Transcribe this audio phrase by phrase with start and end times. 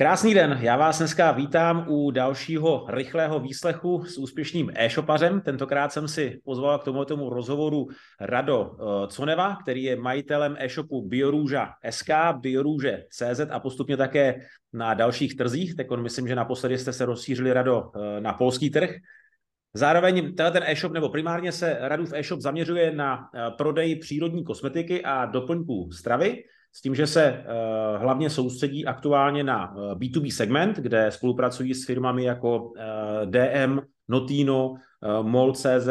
[0.00, 5.40] Krásný den, já vás dneska vítám u dalšího rychlého výslechu s úspěšným e-shopařem.
[5.40, 7.88] Tentokrát jsem si pozval k tomu, tomu rozhovoru
[8.20, 12.10] Rado eh, Coneva, který je majitelem e-shopu Biorůža SK,
[12.40, 14.40] Biorůže CZ a postupně také
[14.72, 15.76] na dalších trzích.
[15.76, 18.90] Tak on myslím, že naposledy jste se rozšířili Rado eh, na polský trh.
[19.74, 25.26] Zároveň ten e-shop, nebo primárně se Radův e-shop zaměřuje na eh, prodej přírodní kosmetiky a
[25.26, 26.42] doplňků stravy
[26.72, 31.74] s tím, že se uh, hlavně soustředí aktuálně na uh, eh, B2B segment, kde spolupracují
[31.74, 34.74] s firmami jako eh, DM, Notino,
[35.22, 35.88] MOL.cz,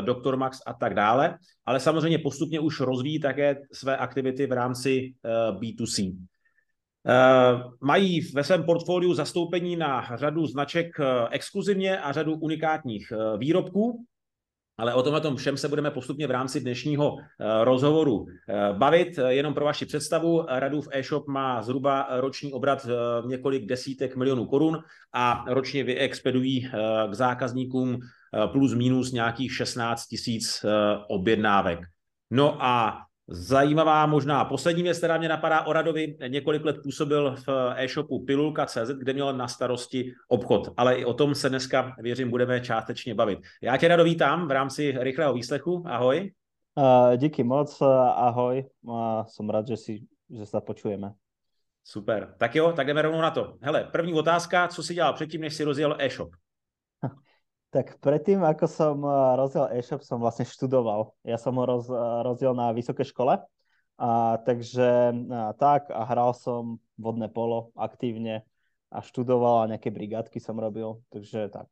[0.00, 0.36] Dr.
[0.36, 5.60] Max a tak dále, ale samozřejmě postupně už rozvíjí také své aktivity v rámci uh,
[5.60, 6.16] B2C.
[6.16, 10.86] Uh, mají ve svém portfoliu zastoupení na řadu značek
[11.30, 14.04] exkluzivně a řadu unikátních výrobků,
[14.78, 19.18] ale o tomhle tom všem se budeme postupně v rámci dnešního eh, rozhovoru eh, bavit.
[19.28, 24.78] Jenom pro vaši představu, Radův e-shop má zhruba roční obrat eh, několik desítek milionů korun
[25.12, 26.70] a ročně vyexpedují
[27.10, 27.98] k zákazníkům
[28.52, 30.66] plus minus nějakých 16 tisíc
[31.08, 31.78] objednávek.
[32.30, 32.98] No a
[33.30, 38.90] Zajímavá možná poslední věc, která mě napadá o Radovi, několik let působil v e-shopu Pilulka.cz,
[38.98, 43.38] kde měl na starosti obchod, ale i o tom se dneska, věřím, budeme částečně bavit.
[43.62, 46.32] Já tě Rado vítám v rámci rychlého výslechu, ahoj.
[46.74, 47.80] Uh, díky moc,
[48.14, 51.12] ahoj, uh, jsem rád, že, si, že se počujeme.
[51.84, 53.54] Super, tak jo, tak jdeme rovnou na to.
[53.60, 56.30] Hele, první otázka, co si dělal předtým, než si rozjel e-shop?
[57.68, 61.12] Tak predtým, ako som eh, rozdiel e-shop, som vlastne študoval.
[61.24, 63.44] Ja som ho roz, eh, rozdiel na vysokej škole,
[63.98, 68.46] a, takže a, tak a hral som vodné polo aktívne
[68.94, 71.66] a študoval a nejaké brigádky som robil, takže tak.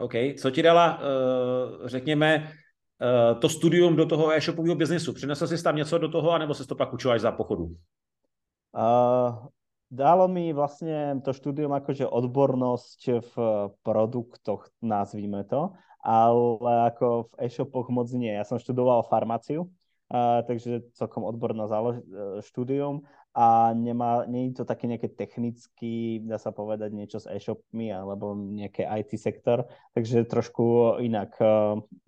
[0.00, 5.12] OK, co ti dala, uh, řekněme, uh, to studium do toho e-shopového biznesu?
[5.12, 7.64] Přinesl jsi tam něco do toho, anebo se to pak učil až za pochodu?
[7.64, 9.46] Uh,
[9.90, 13.34] dalo mi vlastne to štúdium akože odbornosť v
[13.82, 18.32] produktoch, nazvíme to, ale ako v e-shopoch moc nie.
[18.32, 19.68] Ja som študoval farmáciu,
[20.08, 22.06] a, takže celkom odborné zálož-
[22.46, 27.94] štúdium a nemá, nie je to také nejaké technický, dá sa povedať, niečo s e-shopmi
[27.94, 31.34] alebo nejaké IT sektor, takže trošku inak.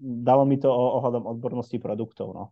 [0.03, 2.45] Dalo mi to ohľadom odbornosti produktov, no.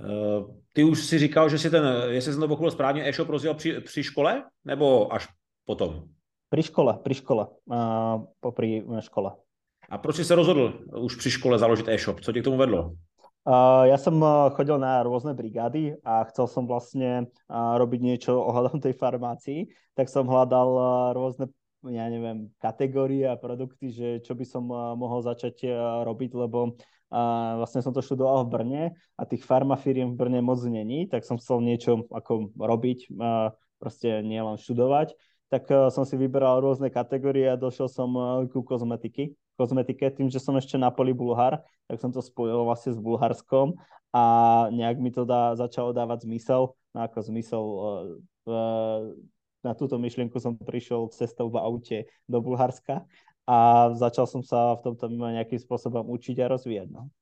[0.00, 3.54] Eh, ty už si říkal, že si ten, jestli jsem to pochopil správně, e-shop rozjel
[3.54, 5.28] při, při škole, nebo až
[5.64, 6.02] potom?
[6.50, 9.32] Při škole, při škole, uh, popri škole.
[9.90, 12.20] A proč jsi se rozhodl už při škole založit e-shop?
[12.20, 12.92] Co tě k tomu vedlo?
[13.44, 14.16] Uh, ja som
[14.56, 20.08] chodil na rôzne brigády a chcel som vlastne uh, robiť niečo ohľadom tej farmácii, tak
[20.08, 21.52] som hľadal uh, rôzne
[21.84, 25.68] ja neviem, kategórie a produkty, že čo by som mohol začať
[26.08, 26.80] robiť, lebo
[27.14, 28.82] a vlastne som to študoval v Brne
[29.14, 33.14] a tých farmafíriem v Brne moc není, tak som chcel niečo ako robiť,
[33.78, 35.14] proste nielen študovať.
[35.52, 40.26] Tak e, som si vyberal rôzne kategórie a došiel som e, ku kozmetiky, kozmetike, tým,
[40.32, 43.78] že som ešte na poli Bulhar, tak som to spojil vlastne s Bulharskom
[44.10, 44.24] a
[44.74, 47.64] nejak mi to dá, začalo dávať zmysel, no ako zmysel
[48.48, 49.14] uh,
[49.62, 53.06] na túto myšlienku som prišiel cestou v aute do Bulharska
[53.44, 56.88] a začal som sa v tomto nejakým spôsobom učiť a rozvíjať.
[56.90, 57.12] No.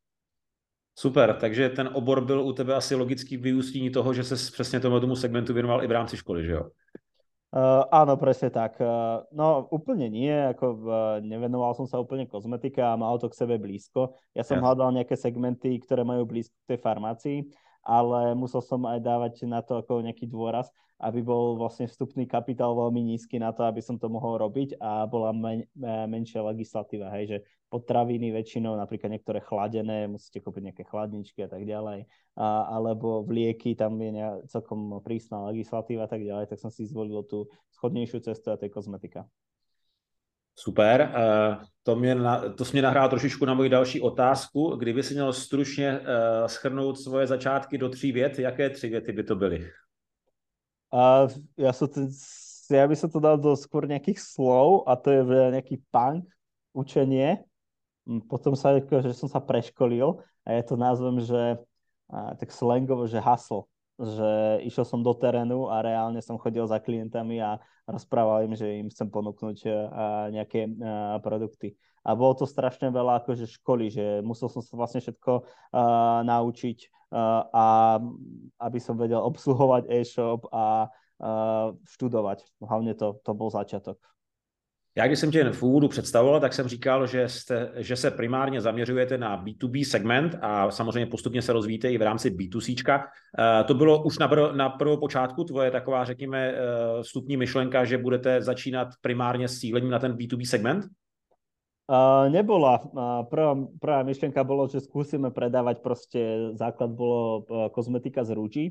[0.95, 5.01] Super, takže ten obor byl u tebe asi logický vyústění toho, že se přesně tomu,
[5.01, 6.65] tomu segmentu věnoval i v rámci školy, že jo?
[7.53, 8.81] Uh, áno, presne tak.
[8.81, 10.87] Uh, no úplne nie, ako uh,
[11.21, 14.17] nevenoval som sa úplne kozmetike a mal to k sebe blízko.
[14.33, 14.65] Ja som ja.
[14.65, 17.39] hľadal nejaké segmenty, ktoré majú blízko k tej farmácii
[17.83, 20.71] ale musel som aj dávať na to ako nejaký dôraz,
[21.03, 25.03] aby bol vlastne vstupný kapitál veľmi nízky na to, aby som to mohol robiť a
[25.11, 25.67] bola men,
[26.07, 27.39] menšia legislatíva, hej, že
[27.75, 32.07] potraviny väčšinou, napríklad niektoré chladené, musíte kúpiť nejaké chladničky a tak ďalej,
[32.39, 36.87] a, alebo vlieky, tam je ne, celkom prísna legislatíva a tak ďalej, tak som si
[36.87, 39.27] zvolil tú schodnejšiu cestu a to je kozmetika.
[40.55, 41.13] Super.
[41.15, 42.17] Uh, to, mě
[42.57, 44.77] to mě nahrál trošičku na moji další otázku.
[44.77, 49.23] Kdyby si měl stručně uh, schrnout svoje začátky do tří vět, jaké tři věty by
[49.25, 49.71] to byly?
[50.93, 51.25] Uh,
[51.57, 51.89] ja, som
[52.69, 56.29] ja by som to dal do skôr nejakých slov a to je nejaký punk,
[56.77, 57.41] učenie.
[58.05, 61.57] Mm, potom sa, že som sa preškolil a je to názvem, že
[62.13, 63.65] uh, tak slangovo, že hasl
[64.03, 64.31] že
[64.67, 68.91] išiel som do terénu a reálne som chodil za klientami a rozprával im, že im
[68.91, 69.73] chcem ponúknuť uh,
[70.35, 71.79] nejaké uh, produkty.
[72.03, 77.03] A bolo to strašne veľa akože školy, že musel som sa vlastne všetko uh, naučiť
[77.13, 78.01] a
[78.57, 80.89] aby som vedel obsluhovať e-shop a
[81.85, 82.41] študovať.
[82.65, 84.01] Hlavne to, to bol začiatok.
[84.97, 88.61] Já když jsem tě v úvodu představoval, tak jsem říkal, že, jste, že se primárně
[88.61, 93.05] zaměřujete na B2B segment a samozřejmě postupně se rozvíjíte i v rámci B2C.
[93.39, 96.57] Eh, to bylo už na, prv, na počátku tvoje taková, řekněme, eh,
[97.03, 100.85] vstupní myšlenka, že budete začínat primárně s cílením na ten B2B segment?
[101.91, 102.79] Uh, nebola.
[102.79, 108.65] Uh, prvá, prvá myšlienka bolo, že skúsime predávať proste, základ bolo uh, kozmetika z rúží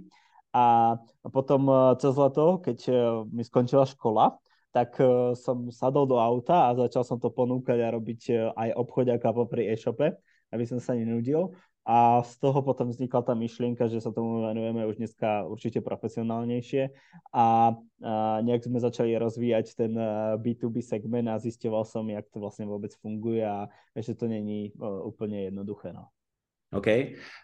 [0.55, 0.95] a
[1.27, 2.95] potom uh, cez leto, keď uh,
[3.27, 4.39] mi skončila škola,
[4.71, 8.69] tak uh, som sadol do auta a začal som to ponúkať a robiť uh, aj
[8.79, 10.15] obchodiaka popri e-shope,
[10.51, 11.51] aby som sa nenudil.
[11.81, 16.93] A z toho potom vznikla tá myšlienka, že sa tomu venujeme už dneska určite profesionálnejšie
[17.33, 17.73] a,
[18.05, 18.13] a
[18.45, 19.97] nejak sme začali rozvíjať ten
[20.37, 23.65] B2B segment a zistoval som, jak to vlastne vôbec funguje a
[23.97, 25.89] že to není úplne jednoduché.
[25.89, 26.13] No.
[26.73, 26.87] OK.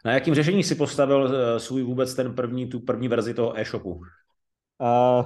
[0.06, 3.94] Na jakým řešení si postavil e, svůj vůbec ten první, tu první verzi toho e-shopu?
[4.78, 5.26] Uh,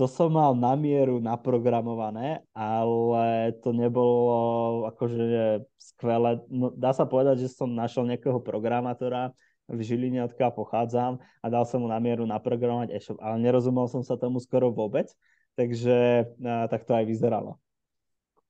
[0.00, 6.40] to som mal na mieru naprogramované, ale to nebolo akože skvelé.
[6.48, 9.36] No, dá sa povedať, že som našiel nejakého programátora
[9.68, 14.00] v Žiline, odkiaľ pochádzam a dal som mu na mieru naprogramovať e-shop, ale nerozumel som
[14.00, 15.12] sa tomu skoro vôbec,
[15.56, 16.28] takže
[16.72, 17.60] tak to aj vyzeralo.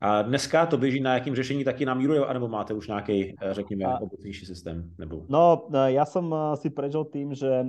[0.03, 3.99] A dneska to běží na jakým řešení taky na míru, anebo máte už nějaký, řekněme,
[4.01, 4.91] obecnější systém?
[4.99, 5.23] Nebo...
[5.29, 6.27] No, ja som
[6.59, 7.63] si prežil tým, že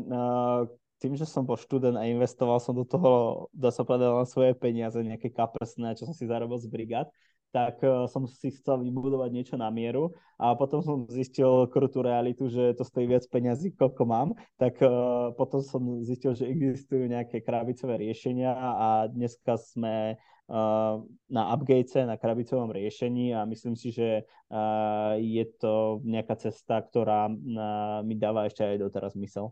[1.04, 4.56] tým, že som bol študent a investoval som do toho, dá sa povedať, len svoje
[4.56, 7.12] peniaze, nejaké kaprsné, čo som si zarobil z brigád,
[7.52, 12.48] tak uh, som si chcel vybudovať niečo na mieru a potom som zistil krutú realitu,
[12.48, 17.44] že to stojí viac peňazí, koľko mám, tak uh, potom som zistil, že existujú nejaké
[17.44, 20.96] krabicové riešenia a dneska sme uh,
[21.30, 24.24] na Upgatese, na krabicovom riešení a myslím si, že
[25.18, 27.26] je to nejaká cesta, ktorá
[28.06, 29.50] mi dáva ešte aj doteraz mysel.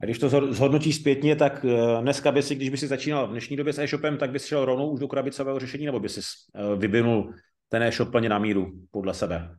[0.00, 3.30] A když to zhodnotíš zpětně, tak eh, dneska by si, když by si začínal v
[3.30, 6.20] dnešní době s e-shopem, tak bys šel rovnou už do krabicového řešení, nebo by si
[6.20, 7.34] eh, vyvinul
[7.68, 9.56] ten e-shop plně na míru podle sebe?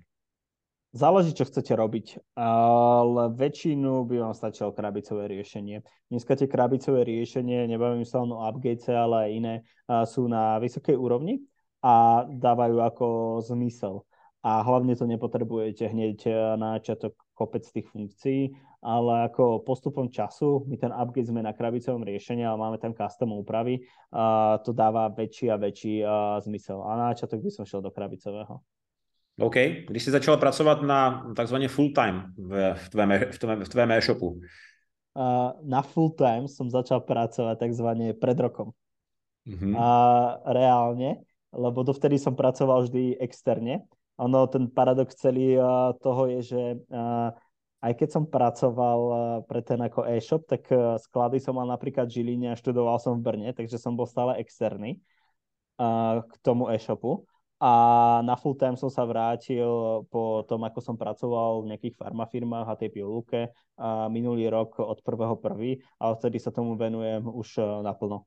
[0.92, 5.88] Záleží, čo chcete robiť, ale väčšinu by vám stačilo krabicové riešenie.
[6.12, 9.54] Dneska tie krabicové riešenie, nebavím sa len o Upgate, ale aj iné,
[10.04, 11.48] sú na vysokej úrovni
[11.80, 13.06] a dávajú ako
[13.40, 14.04] zmysel.
[14.44, 16.28] A hlavne to nepotrebujete hneď
[16.60, 18.52] na začiatok kopec tých funkcií,
[18.82, 23.38] ale ako postupom času, my ten upgrade sme na krabicovom riešení, ale máme tam custom
[23.38, 26.82] úpravy, a to dáva väčší a väčší a, zmysel.
[26.82, 28.60] A na začiatok by som šiel do krabicového.
[29.42, 29.56] OK.
[29.90, 33.92] Když jsi začal pracovat na takzvaně full time v, v, tvém, v, tvém, v tvém
[33.92, 34.40] e-shopu?
[35.64, 38.72] Na full time som začal pracovať takzvané pred rokom.
[39.44, 39.76] Mm-hmm.
[39.76, 39.88] A
[40.48, 43.84] reálne, lebo dovtedy som pracoval vždy externe.
[44.24, 45.60] Ono, ten paradox celý
[46.00, 46.64] toho je, že
[47.82, 49.20] aj keď som pracoval eh,
[49.50, 53.18] pre ten ako e-shop, tak eh, sklady som mal napríklad v Žiline a študoval som
[53.18, 55.02] v Brne, takže som bol stále externý
[55.82, 57.26] uh, k tomu e-shopu.
[57.62, 57.74] A
[58.26, 62.74] na full time som sa vrátil po tom, ako som pracoval v nejakých farmafirmách a
[62.74, 65.78] tej pilulke a minulý rok od 1.1.
[66.02, 68.26] a odtedy sa tomu venujem už naplno.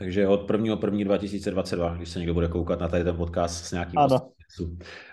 [0.00, 0.72] Takže od 1.
[0.72, 1.04] 1.
[1.04, 4.35] 2022, když se někdo bude koukat na tady ten podcast s nějakým ano.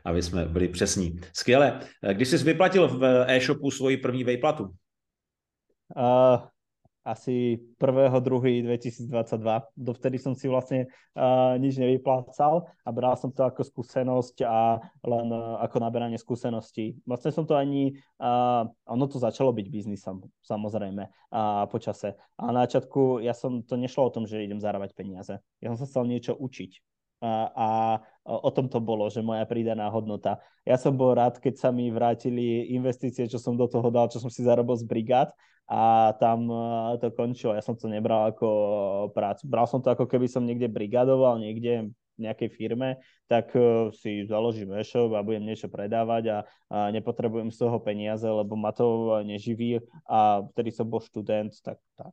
[0.05, 1.19] Aby jsme byli přesní.
[1.33, 1.79] Skvěle.
[2.13, 4.63] Když jsi vyplatil v e-shopu svoji první vejplatu?
[5.95, 6.47] Uh,
[7.03, 9.61] asi 1.2.2022.
[9.75, 10.87] Dovtedy som si vlastne
[11.19, 16.95] uh, nič nevyplácal a bral som to ako skúsenosť a len uh, ako naberanie skúseností.
[17.03, 22.15] Vlastne som to ani, uh, ono to začalo byť biznisom, samozrejme, uh, počase.
[22.39, 25.43] A na začiatku ja som, to nešlo o tom, že idem zarábať peniaze.
[25.59, 26.92] Ja som sa chcel niečo učiť.
[27.23, 30.43] A, o tom to bolo, že moja pridaná hodnota.
[30.67, 34.19] Ja som bol rád, keď sa mi vrátili investície, čo som do toho dal, čo
[34.19, 35.31] som si zarobil z brigád
[35.67, 37.55] a tam eh, to končilo.
[37.55, 38.47] Ja som to nebral ako
[39.15, 39.47] prácu.
[39.47, 42.99] Bral som to ako keby som niekde brigadoval, niekde v nejakej firme,
[43.31, 46.37] tak eh, si založím e-shop a budem niečo predávať a,
[46.67, 51.79] a nepotrebujem z toho peniaze, lebo ma to neživí a vtedy som bol študent, tak,
[51.95, 52.11] tak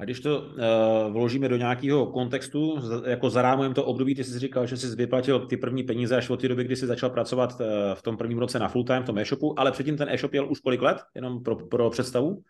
[0.00, 4.66] a když to uh, vložíme do nějakého kontextu, jako zarámujeme to období, ty jsi říkal,
[4.66, 7.66] že jsi vyplatil ty první peníze až od té doby, kdy jsi začal pracovat uh,
[7.94, 10.50] v tom prvním roce na full time, v tom e-shopu, ale předtím ten e-shop jel
[10.50, 12.42] už kolik let, jenom pro, pro představu?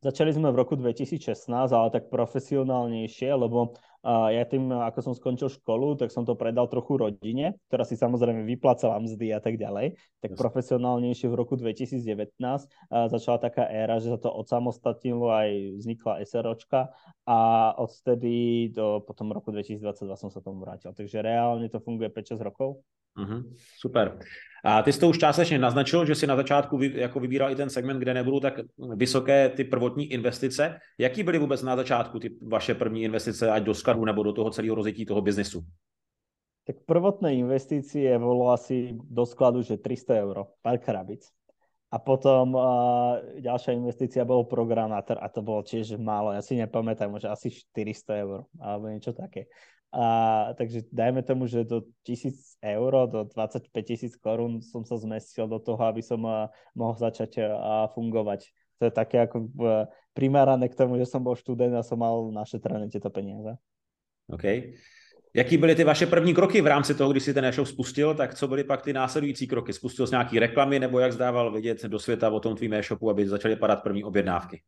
[0.00, 3.76] Začali sme v roku 2016, ale tak profesionálnejšie, lebo
[4.08, 8.48] ja tým, ako som skončil školu, tak som to predal trochu rodine, ktorá si samozrejme
[8.48, 10.00] vyplácala mzdy a tak ďalej.
[10.24, 10.38] Tak yes.
[10.40, 12.00] profesionálnejšie v roku 2019
[12.40, 15.48] uh, začala taká éra, že sa to odsamostatnilo, aj
[15.84, 16.96] vznikla SROčka
[17.28, 17.38] a
[17.76, 19.84] odtedy do potom roku 2022
[20.16, 20.96] som sa tomu vrátil.
[20.96, 22.80] Takže reálne to funguje 5-6 rokov.
[23.18, 24.18] Uh-huh, super.
[24.64, 27.56] A ty jsi to už částečně naznačil, že si na začátku vy, jako vybíral i
[27.56, 28.54] ten segment, kde nebudou tak
[28.94, 30.78] vysoké ty prvotní investice.
[30.98, 34.50] Jaký byly vůbec na začátku ty vaše první investice, ať do skladu nebo do toho
[34.50, 35.64] celého rozjetí toho biznesu?
[36.64, 41.26] Tak prvotné investície bolo asi do skladu, že 300 eur, pár krabic.
[41.90, 46.30] A potom uh, ďalšia investícia bol programátor a to bolo tiež málo.
[46.30, 49.50] Ja si nepamätám, že asi 400 eur alebo niečo také.
[49.90, 55.50] A, takže dajme tomu, že do 1000 eur, do 25 tisíc korún som sa zmestil
[55.50, 56.46] do toho, aby som uh,
[56.78, 58.46] mohol začať uh, fungovať.
[58.78, 62.30] To je také ako uh, primárané k tomu, že som bol študent a som mal
[62.30, 63.58] našetrené tieto peniaze.
[64.30, 64.44] OK.
[65.34, 68.34] Jaký byly ty vaše první kroky v rámci toho, když si ten e-shop spustil, tak
[68.34, 69.72] co byly pak ty následující kroky?
[69.72, 73.28] Spustil jsi nějaký reklamy nebo jak zdával vidět do světa o tom tvým e-shopu, aby
[73.28, 74.62] začaly padat první objednávky?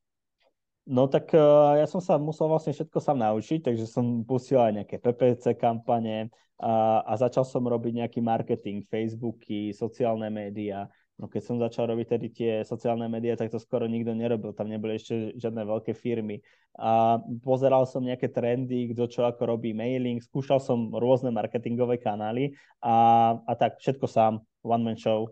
[0.82, 4.82] No tak uh, ja som sa musel vlastne všetko sám naučiť, takže som pustil aj
[4.82, 10.90] nejaké PPC kampane a, a začal som robiť nejaký marketing, Facebooky, sociálne médiá,
[11.22, 14.50] No keď som začal robiť tedy tie sociálne médiá, tak to skoro nikto nerobil.
[14.56, 16.42] Tam neboli ešte žiadne veľké firmy.
[16.74, 22.58] A pozeral som nejaké trendy, kto čo ako robí mailing, skúšal som rôzne marketingové kanály
[22.82, 25.30] a, a tak všetko sám, one man show.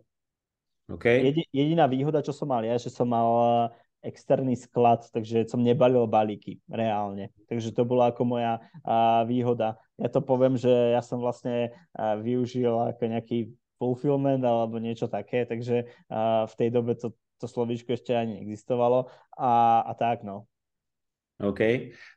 [0.86, 1.26] Okay.
[1.26, 3.26] Jedi, jediná výhoda, čo som mal ja, že som mal
[4.00, 7.32] externý sklad, takže som nebalil balíky reálne.
[7.48, 9.76] Takže to bola ako moja a, výhoda.
[10.00, 13.38] Ja to poviem, že ja som vlastne a, využil ako nejaký
[13.80, 19.08] fulfillment alebo niečo také, takže uh, v tej dobe to, to slovíčko ešte ani neexistovalo
[19.40, 20.44] a, a tak no.
[21.40, 21.58] OK.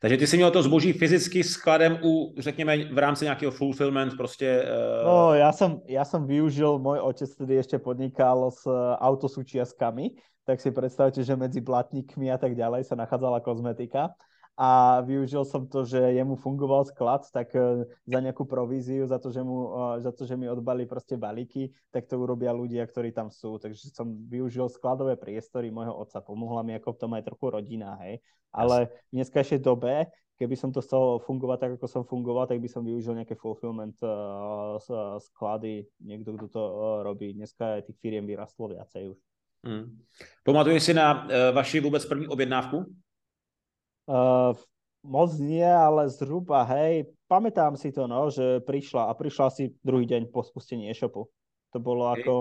[0.01, 4.65] Takže ty jsi měl to zboží fyzicky skladem u, řekněme, v rámci nějakého fulfillment prostě...
[4.67, 5.07] Uh...
[5.07, 8.67] No, ja som, ja som využil, môj otec tedy ešte podnikal s
[8.99, 14.15] autosúčiastkami, tak si predstavte, že medzi blatníkmi a tak ďalej sa nachádzala kozmetika
[14.53, 19.33] a využil som to, že jemu fungoval sklad, tak e, za nejakú províziu, za to,
[19.33, 23.09] že, mu, e, za to, že mi odbali proste balíky, tak to urobia ľudia, ktorí
[23.09, 23.57] tam sú.
[23.57, 26.21] Takže som využil skladové priestory môjho otca.
[26.21, 28.21] Pomohla mi ako v tom aj trochu rodina, hej.
[28.53, 30.05] Ale v dneskajšej dobe,
[30.37, 33.97] keby som to chcel fungovať tak, ako som fungoval, tak by som využil nejaké fulfillment
[34.05, 34.77] uh,
[35.17, 37.33] sklady, niekto, kto to uh, robí.
[37.33, 39.17] Dneska aj tých firiem vyrastlo viacej už.
[39.63, 39.95] Hmm.
[40.43, 42.83] Pamatuješ si na uh, vaši vôbec první objednávku?
[44.03, 44.51] Uh,
[44.99, 50.03] moc nie, ale zhruba, hej, pamätám si to, no, že prišla a prišla si druhý
[50.03, 51.31] deň po spustení e-shopu.
[51.71, 52.19] To bolo hej.
[52.19, 52.33] ako,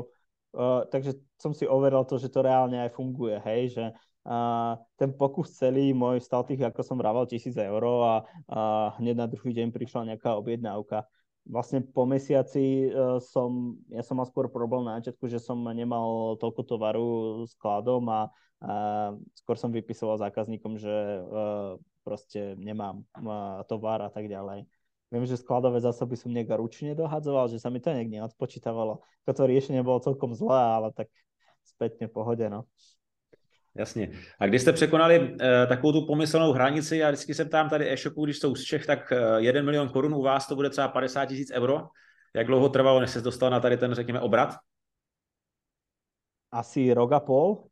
[0.58, 3.84] uh, takže som si overil to, že to reálne aj funguje, hej, že
[4.26, 9.14] uh, ten pokus celý môj stal tých, ako som vravel, tisíc eur a uh, hneď
[9.14, 11.06] na druhý deň prišla nejaká objednávka.
[11.42, 16.38] Vlastne po mesiaci uh, som, ja som mal skôr problém na začiatku, že som nemal
[16.38, 17.08] toľko tovaru
[17.50, 18.30] skladom a
[18.62, 21.74] a skôr som vypisoval zákazníkom, že uh,
[22.06, 24.70] proste nemám uh, tovar a tak ďalej.
[25.10, 29.02] Viem, že skladové zásoby som nejak ručne dohadzoval, že sa mi to nejak neodpočítavalo.
[29.26, 31.10] Toto riešenie bolo celkom zlé, ale tak
[31.66, 32.70] spätne pohode, no.
[33.76, 34.10] Jasně.
[34.38, 35.36] A když jste překonali uh,
[35.68, 39.12] takovou tu pomyslnou hranici, já vždycky se ptám tady e-shopu, když jsou z Čech, tak
[39.12, 41.88] uh, 1 milion korun u vás to bude třeba 50 tisíc euro.
[42.36, 44.54] Jak dlouho trvalo, než se dostal na tady ten, řekněme, obrat?
[46.52, 47.64] Asi rok a pol.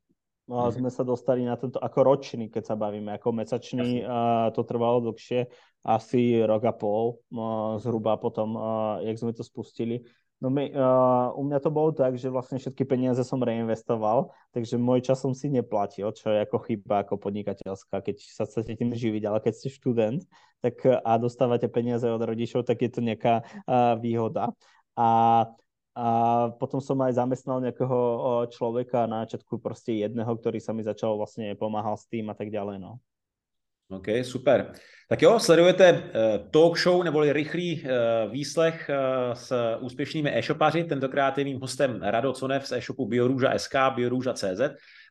[0.51, 4.51] No a sme sa dostali na tento ako ročný, keď sa bavíme, ako mesačný, uh,
[4.51, 5.47] to trvalo dlhšie,
[5.87, 10.03] asi rok a pol, uh, zhruba potom, uh, jak sme to spustili.
[10.41, 14.81] No my, uh, u mňa to bolo tak, že vlastne všetky peniaze som reinvestoval, takže
[14.81, 18.89] môj čas som si neplatil, čo je ako chyba ako podnikateľská, keď sa chcete tým
[18.97, 20.25] živiť, ale keď ste študent
[20.65, 24.57] tak, a dostávate peniaze od rodičov, tak je to nejaká uh, výhoda.
[24.97, 25.45] A
[25.91, 26.07] a
[26.55, 27.99] potom som aj zamestnal nejakého
[28.55, 32.55] človeka na začiatku proste jedného, ktorý sa mi začal vlastne pomáhal s tým a tak
[32.55, 33.03] ďalej, no.
[33.91, 34.73] OK, super.
[35.09, 40.85] Tak jo, sledujete uh, talk show neboli rychlý uh, výslech uh, s úspěšnými e-shopaři.
[40.85, 44.61] Tentokrát je mým hostem Rado Conev z e-shopu Bioruža.sk, Bioruža.cz.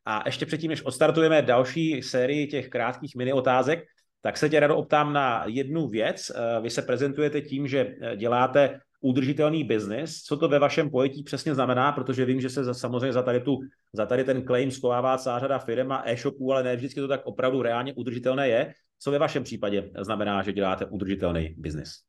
[0.06, 3.80] A ještě předtím, než odstartujeme další sérii těch krátkých mini otázek,
[4.22, 6.32] tak se tě Rado optám na jednu věc.
[6.62, 10.24] Vy se prezentujete tím, že děláte udržitelný biznis.
[10.24, 13.40] Co to ve vašem pojetí přesně znamená, protože vím, že se za, samozřejmě za tady,
[13.40, 13.58] tu,
[13.94, 17.22] za tady ten claim skovává celá řada firm a e-shopů, ale ne vždycky to tak
[17.26, 18.74] opravdu reálně udržitelné je.
[19.00, 22.04] Co ve vašem případě znamená, že děláte udržitelný biznis?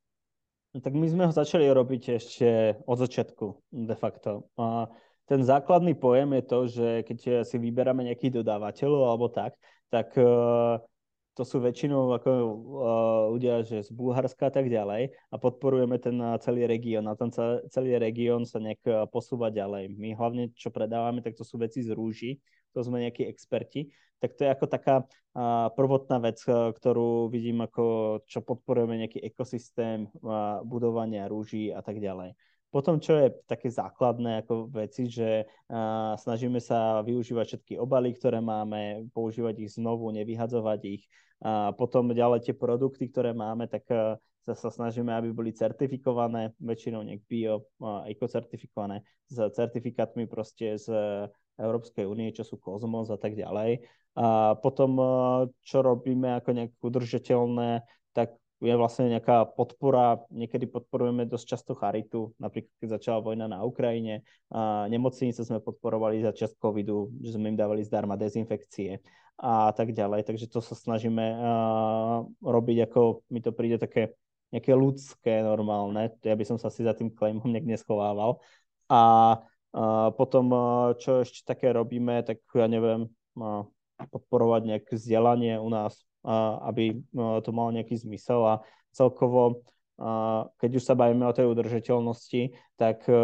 [0.71, 3.47] No, tak my sme ho začali robiť ešte od začiatku,
[3.91, 4.47] de facto.
[4.55, 4.87] A
[5.27, 9.59] ten základný pojem je to, že keď si vyberáme nejakých dodávateľov alebo tak,
[9.91, 10.15] tak
[11.41, 12.53] to sú väčšinou ako uh,
[13.33, 17.33] ľudia že z Bulharska a tak ďalej a podporujeme ten uh, celý región a ten
[17.73, 19.97] celý región sa nejak uh, posúva ďalej.
[19.97, 22.37] My hlavne, čo predávame, tak to sú veci z rúži,
[22.77, 23.89] to sme nejakí experti,
[24.21, 25.09] tak to je ako taká
[25.79, 30.13] prvotná vec, ktorú vidím ako, čo podporujeme nejaký ekosystém
[30.67, 32.37] budovania rúží a tak ďalej.
[32.71, 38.39] Potom, čo je také základné ako veci, že uh, snažíme sa využívať všetky obaly, ktoré
[38.39, 41.03] máme, používať ich znovu, nevyhadzovať ich.
[41.43, 44.15] A potom ďalej tie produkty, ktoré máme, tak uh,
[44.47, 50.95] sa, sa snažíme, aby boli certifikované, väčšinou nech bio, uh, ekocertifikované, s certifikátmi proste z
[51.59, 53.83] Európskej únie, čo sú Kozmos a tak ďalej.
[54.15, 54.99] A potom,
[55.63, 62.37] čo robíme ako nejak udržateľné, tak je vlastne nejaká podpora, niekedy podporujeme dosť často charitu,
[62.37, 64.21] napríklad keď začala vojna na Ukrajine,
[64.53, 69.01] a nemocnice sme podporovali za čas covidu, že sme im dávali zdarma dezinfekcie
[69.41, 74.13] a tak ďalej, takže to sa snažíme uh, robiť, ako mi to príde také
[74.53, 78.45] nejaké ľudské, normálne, ja by som sa si za tým claimom nejak neschovával.
[78.93, 79.01] A
[79.73, 83.09] uh, potom, uh, čo ešte také robíme, tak ja neviem,
[83.97, 86.10] podporovať nejaké vzdelanie u nás
[86.65, 88.45] aby no, to malo nejaký zmysel.
[88.45, 88.55] A
[88.93, 89.65] celkovo,
[90.61, 93.21] keď už sa bavíme o tej udržateľnosti, tak e,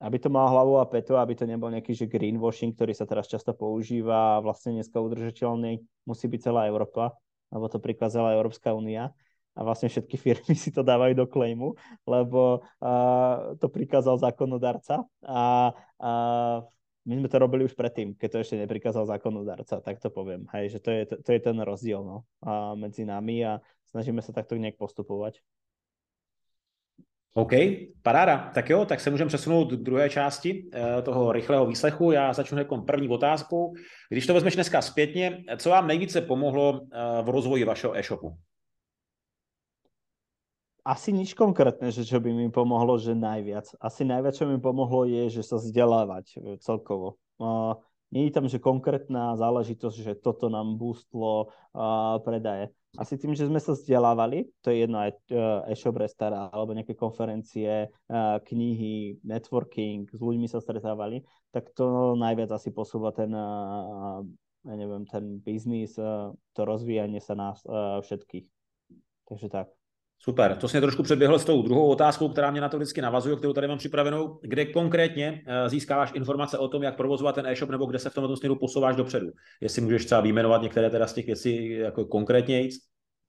[0.00, 3.28] aby to malo hlavu a petu, aby to nebol nejaký že greenwashing, ktorý sa teraz
[3.32, 7.16] často používa a vlastne dneska udržateľný musí byť celá Európa,
[7.48, 9.12] lebo to prikázala Európska únia.
[9.56, 11.72] A vlastne všetky firmy si to dávajú do claimu,
[12.04, 15.08] lebo uh, to prikázal zákonodarca.
[15.24, 16.60] A uh,
[17.06, 20.50] my sme to robili už predtým, keď to ešte neprikázal zákonodárca, tak to poviem.
[20.50, 23.62] Hej, že to je, to, to je ten rozdiel no, a medzi nami a
[23.94, 25.38] snažíme sa takto nejak postupovať.
[27.36, 27.52] OK,
[28.02, 28.50] paráda.
[28.54, 32.12] Tak jo, tak se můžeme přesunout k druhé části eh, toho rychlého výslechu.
[32.12, 33.74] Já začnu jako první otázkou.
[34.08, 38.36] Když to vezmeš dneska zpětně, co vám nejvíce pomohlo eh, v rozvoji vašeho e-shopu?
[40.86, 43.74] Asi nič konkrétne, že čo by mi pomohlo, že najviac.
[43.82, 47.18] Asi najviac, čo mi pomohlo, je, že sa vzdelávať e, celkovo.
[47.42, 47.74] Uh,
[48.14, 51.50] nie je tam, že konkrétna záležitosť, že toto nám boostlo
[52.22, 52.70] predaje.
[52.94, 56.94] Asi tým, že sme sa vzdelávali, to je jedno aj uh, e-shop restara, alebo nejaké
[56.94, 63.34] konferencie, uh, knihy, networking, s ľuďmi sa stretávali, tak to najviac asi posúva ten,
[64.64, 65.98] ja neviem, ten biznis,
[66.54, 67.64] to rozvíjanie sa nás
[68.06, 68.46] všetkých.
[69.26, 69.72] Takže tak.
[70.18, 73.00] Super, to jsi mě trošku předběhl s tou druhou otázkou, která mě na to vždycky
[73.00, 74.38] navazuje, kterou tady mám připravenou.
[74.42, 78.14] Kde konkrétně eh, získáváš informace o tom, jak provozovat ten e-shop, nebo kde se v
[78.14, 79.26] tomto směru posouváš dopředu?
[79.60, 82.72] Jestli můžeš třeba vyjmenovat některé teda z těch věcí jako konkrétně jít?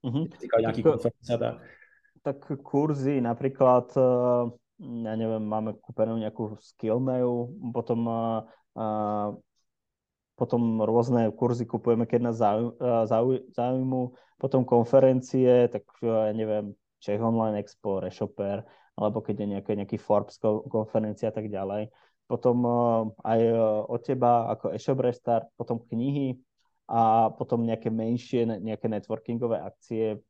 [0.05, 0.27] Mm-hmm.
[0.59, 1.55] nějaký tak, konference tak.
[2.21, 9.33] tak kurzy například, eh, ja neviem, máme kúpenú nejakú skillmail, potom uh,
[10.37, 12.37] potom rôzne kurzy kupujeme, keď nás
[13.57, 18.65] zaujímu, potom konferencie, tak ja neviem, Czech Online Expo, Reshopper,
[18.97, 21.93] alebo keď je nejaký, nejaký Forbes konferencia a tak ďalej.
[22.27, 26.35] Potom uh, aj uh, od teba ako e-shop restart, potom knihy
[26.87, 30.23] a potom nejaké menšie, nejaké networkingové akcie,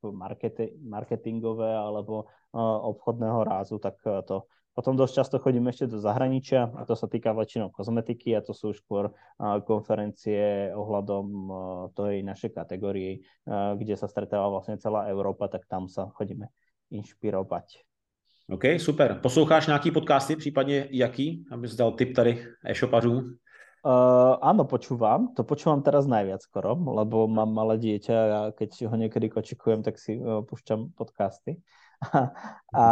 [0.82, 6.85] marketingové alebo uh, obchodného rázu, tak to potom dosť často chodím ešte do zahraničia a
[6.85, 9.09] to sa týka väčšinou kozmetiky a to sú skôr
[9.65, 11.25] konferencie ohľadom
[11.97, 16.53] tej našej kategórii, kde sa stretáva vlastne celá Európa, tak tam sa chodíme
[16.93, 17.81] inšpirovať.
[18.53, 19.17] OK, super.
[19.17, 23.37] Posloucháš nějaký podcasty, případně jaký, abys dal tip tady e-shopařům?
[23.85, 25.31] Uh, áno, počúvam.
[25.37, 29.95] To počúvam teraz najviac skoro, lebo mám malé dieťa a keď ho niekedy kočikujem, tak
[29.95, 31.61] si uh, púšťam podcasty.
[32.11, 32.27] a
[32.75, 32.85] a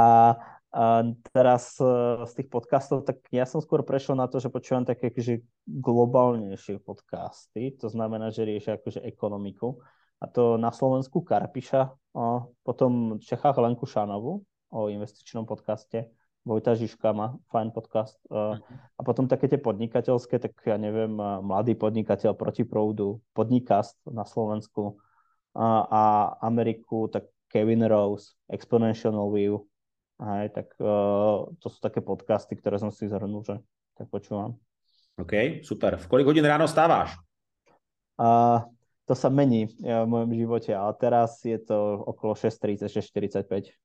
[1.31, 1.87] teraz e,
[2.27, 6.83] z tých podcastov, tak ja som skôr prešiel na to, že počúvam také akože globálnejšie
[6.83, 9.79] podcasty, to znamená, že riešia akože ekonomiku.
[10.19, 11.81] A to na Slovensku Karpiša,
[12.15, 12.23] a
[12.63, 16.11] potom v Čechách Lenku Šanovu o investičnom podcaste,
[16.45, 18.21] Vojta Žižka má fajn podcast.
[18.29, 18.59] A,
[18.95, 25.01] a potom také tie podnikateľské, tak ja neviem, Mladý podnikateľ proti proudu, Podnikast na Slovensku
[25.57, 26.03] a, a
[26.45, 29.65] Ameriku, tak Kevin Rose, Exponential View,
[30.15, 33.59] Hej, tak uh, to sú také podcasty, ktoré som si zhrnul, že
[33.99, 34.55] tak počúvam.
[35.19, 35.99] OK, super.
[35.99, 37.15] V kolik hodín ráno stáváš?
[38.15, 38.63] Uh,
[39.03, 43.75] to sa mení v mojom živote, ale teraz je to okolo 6.30, 6.45.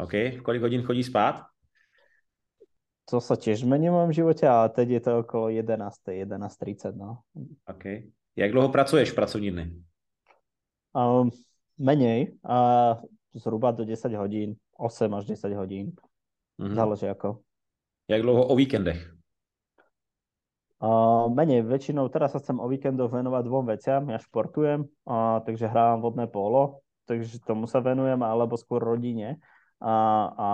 [0.00, 1.44] OK, v kolik hodín chodí spát?
[3.10, 5.76] To sa tiež mení v mojom živote, ale teď je to okolo 11.
[6.08, 7.26] 11.30, no.
[7.66, 7.84] OK.
[8.36, 9.64] Jak dlouho pracuješ v pracovní dny?
[10.94, 11.28] Um,
[11.76, 13.02] menej, uh,
[13.34, 14.56] zhruba do 10 hodín.
[14.76, 15.92] 8 až 10 hodín.
[16.60, 16.76] Mm-hmm.
[16.76, 17.42] Záleží ako.
[18.08, 19.22] Jak dlouho o víkendech?
[20.82, 24.02] Uh, menej, väčšinou teraz sa chcem o víkendoch venovať dvom veciam.
[24.10, 29.38] Ja športujem, uh, takže hrávam vodné polo, takže tomu sa venujem, alebo skôr rodine.
[29.78, 29.94] A,
[30.34, 30.48] a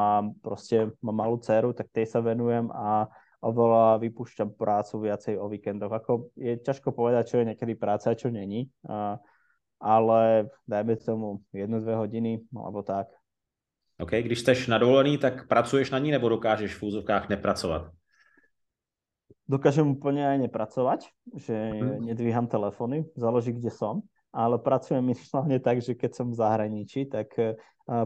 [0.44, 3.08] proste mám malú dceru, tak tej sa venujem a
[3.40, 5.92] oveľa vypúšťam prácu viacej o víkendoch.
[5.96, 9.16] Ako je ťažko povedať, čo je niekedy práca a čo není, uh,
[9.80, 13.08] ale dajme tomu jednu, dve hodiny, alebo tak.
[14.00, 17.90] OK, když jsi na dovolený, tak pracuješ na ní nebo dokážeš v úzovkách nepracovat?
[19.48, 22.04] Dokážem úplne aj nepracovať, že hmm.
[22.04, 27.32] nedvíham telefóny, záleží, kde som, ale pracujem minimálne tak, že keď som v zahraničí, tak
[27.40, 27.56] uh,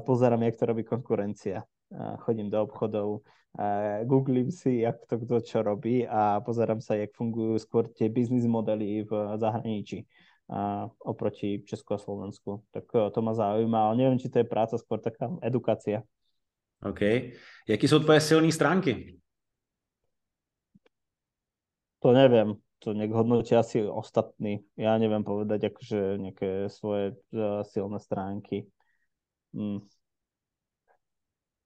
[0.06, 1.66] pozerám, jak to robí konkurencia.
[1.90, 3.26] Uh, chodím do obchodov,
[3.58, 8.06] uh, googlím si, jak to kto čo robí a pozerám sa, jak fungujú skôr tie
[8.06, 10.06] biznis modely v zahraničí
[10.50, 12.64] a oproti Česku a Slovensku.
[12.70, 16.02] Tak to ma zaujíma, ale neviem, či to je práca, skôr taká edukácia.
[16.82, 17.30] OK.
[17.70, 19.22] Jaký sú tvoje silné stránky?
[22.02, 24.66] To neviem, to nech hodnotia asi ostatní.
[24.74, 28.66] Ja neviem povedať akože nejaké svoje uh, silné stránky.
[29.54, 29.86] Mm.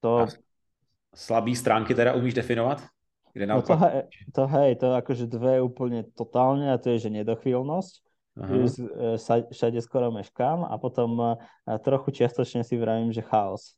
[0.05, 0.29] To...
[0.29, 0.29] A
[1.17, 2.85] slabý stránky teda umíš definovat?
[3.33, 7.17] Kde no to, hej, to hej, to akože dve úplne totálne a to je, že
[7.21, 8.06] nedochvíľnosť.
[8.37, 9.16] E,
[9.51, 11.40] všade skoro meškám a potom uh,
[11.81, 13.72] trochu čiastočne si vravím, že chaos.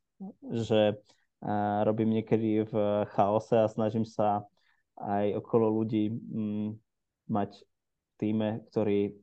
[0.51, 2.75] Že uh, robím niekedy v
[3.14, 4.42] chaose a snažím sa
[4.99, 6.75] aj okolo ľudí mm,
[7.31, 7.62] mať
[8.18, 9.14] týme, ktorí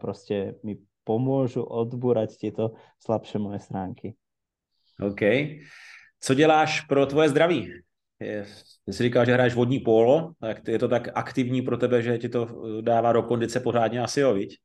[0.00, 4.16] proste mi pomôžu odbúrať tieto slabšie moje stránky.
[4.96, 5.20] OK.
[6.20, 7.68] Co děláš pro tvoje zdraví?
[8.18, 12.18] Ty jsi říkal, že hraješ vodní polo, tak je to tak aktivní pro tebe, že
[12.18, 12.48] ti to
[12.80, 14.56] dává do kondice pořádně asi, jo, viď?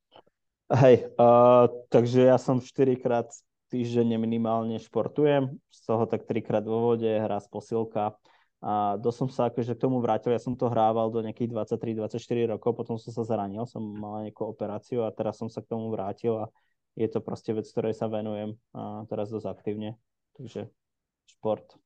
[0.65, 3.29] Hej, uh, takže ja som 4 krát
[3.69, 8.17] týždenne minimálne športujem, z toho tak 3 krát vo vode, hra z posilka,
[8.65, 12.57] a dosť som sa akože k tomu vrátil, ja som to hrával do nejakých 23-24
[12.57, 15.93] rokov, potom som sa zranil, som mal nejakú operáciu a teraz som sa k tomu
[15.93, 16.49] vrátil a
[16.97, 20.01] je to proste vec, ktorej sa venujem a teraz dosť aktívne.
[20.33, 20.65] Takže
[21.29, 21.77] šport.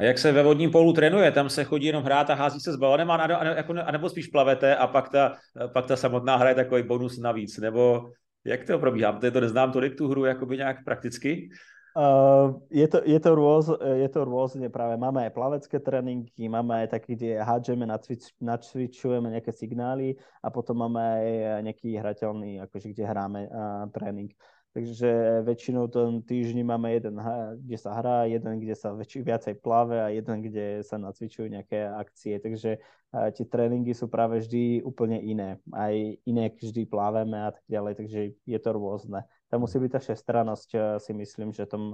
[0.00, 1.30] A jak se ve vodním polu trénuje?
[1.30, 4.26] Tam se chodí jenom hrát a hází se s balonem, a, a, a nebo spíš
[4.26, 5.36] plavete a pak ta,
[5.72, 7.58] pak ta samotná hra je takový bonus navíc?
[7.58, 8.08] Nebo
[8.44, 9.12] jak to probíhá?
[9.12, 11.48] Protože to neznám tolik tu hru jakoby nějak prakticky.
[11.96, 14.94] Uh, je, to, je, to rôz, je to rôzne práve.
[14.94, 20.86] Máme aj plavecké tréningy, máme aj také, kde hádžeme, nacvič, nacvičujeme nejaké signály a potom
[20.86, 21.26] máme aj
[21.66, 24.30] nejaký hrateľný, akože kde hráme uh, tréning.
[24.70, 27.18] Takže väčšinou ten týždni máme jeden,
[27.58, 31.90] kde sa hrá, jeden, kde sa väčši, viacej plave a jeden, kde sa nacvičujú nejaké
[31.90, 32.38] akcie.
[32.38, 35.58] Takže uh, tie tréningy sú práve vždy úplne iné.
[35.74, 35.90] Aj
[36.22, 40.70] iné vždy pláveme a tak ďalej, takže je to rôzne tam musí byť tá všestrannosť,
[41.02, 41.84] si myslím, že v tom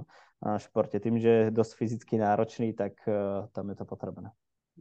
[0.57, 1.01] športe.
[1.01, 2.93] Tým, že je dosť fyzicky náročný, tak
[3.51, 4.29] tam je to potrebné.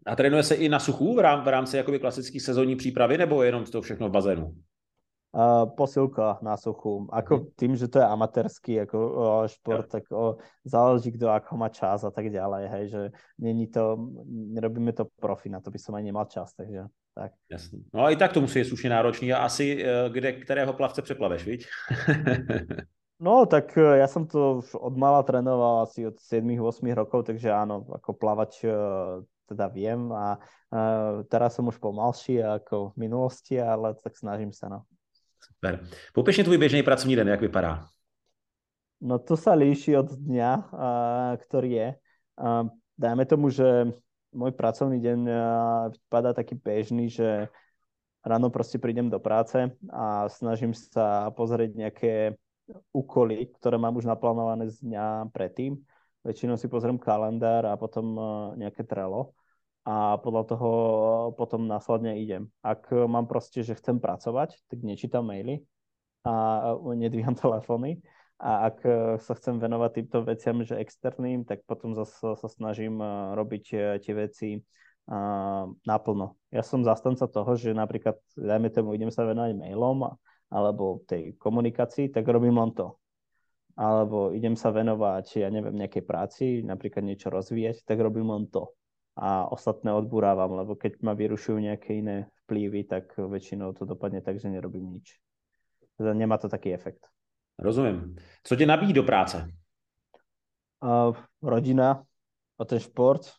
[0.06, 3.64] A trénuje se i na suchu v, rám, v rámci klasické sezónní přípravy, nebo jenom
[3.64, 4.54] to všechno v bazénu?
[5.36, 7.04] Uh, posilka na suchu.
[7.12, 7.46] Ako hmm.
[7.60, 10.32] tým, že to je amatérský ako, uh, šport, tak uh,
[10.64, 13.02] záleží, kto ako má čas a tak ďalej, hej, že
[13.36, 14.00] není to,
[14.56, 17.32] nerobíme to profi, na to by som aj nemal čas, takže tak.
[17.50, 17.84] Jasný.
[17.94, 19.32] No a i tak to musí být slušně náročný.
[19.32, 21.66] A asi eh, kde, kterého plavce přeplaveš, viď?
[23.20, 27.88] no, tak eh, ja som to od mala trénoval asi od 7-8 rokov, takže áno,
[27.88, 28.72] ako plavač eh,
[29.48, 30.36] teda viem a
[31.30, 34.82] teraz som už pomalší ako v minulosti, ale tak snažím sa, no.
[35.46, 35.86] Super.
[36.14, 37.86] Popiš tvůj běžný pracovní den, jak vypadá?
[38.96, 40.72] No to sa líši od dňa,
[41.36, 41.88] ktorý je.
[42.96, 43.92] Dajme tomu, že
[44.32, 45.20] môj pracovný deň
[45.92, 47.52] vypadá taký bežný, že
[48.24, 52.14] ráno proste prídem do práce a snažím sa pozrieť nejaké
[52.90, 55.76] úkoly, ktoré mám už naplánované z dňa predtým.
[56.26, 58.22] Väčšinou si pozriem kalendár a potom e,
[58.66, 59.35] nejaké trelo
[59.86, 60.70] a podľa toho
[61.38, 62.50] potom následne idem.
[62.58, 65.62] Ak mám proste, že chcem pracovať, tak nečítam maily
[66.26, 68.02] a nedvíham telefóny
[68.36, 73.00] a ak e, sa chcem venovať týmto veciam, že externým, tak potom zase sa snažím
[73.00, 74.50] e, robiť e, tie veci
[75.86, 76.34] naplno.
[76.50, 80.18] Ja som zastanca toho, že napríklad, dajme tomu, idem sa venovať mailom
[80.50, 82.98] alebo tej komunikácii, tak robím len to.
[83.78, 88.74] Alebo idem sa venovať, ja neviem, nejakej práci, napríklad niečo rozvíjať, tak robím len to.
[89.16, 94.36] A ostatné odburávam, lebo keď ma vyrušujú nejaké iné vplyvy, tak väčšinou to dopadne tak,
[94.36, 95.16] že nerobím nič.
[95.96, 97.08] Teda nemá to taký efekt.
[97.58, 98.16] Rozumím.
[98.42, 99.48] Co tě nabíjí do práce?
[100.84, 102.04] Uh, rodina
[102.58, 103.32] a ten šport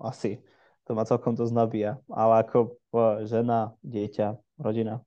[0.00, 0.42] asi.
[0.84, 1.98] To ma celkom to nabíja.
[2.10, 4.98] Ale ako uh, žena, dieťa, rodina.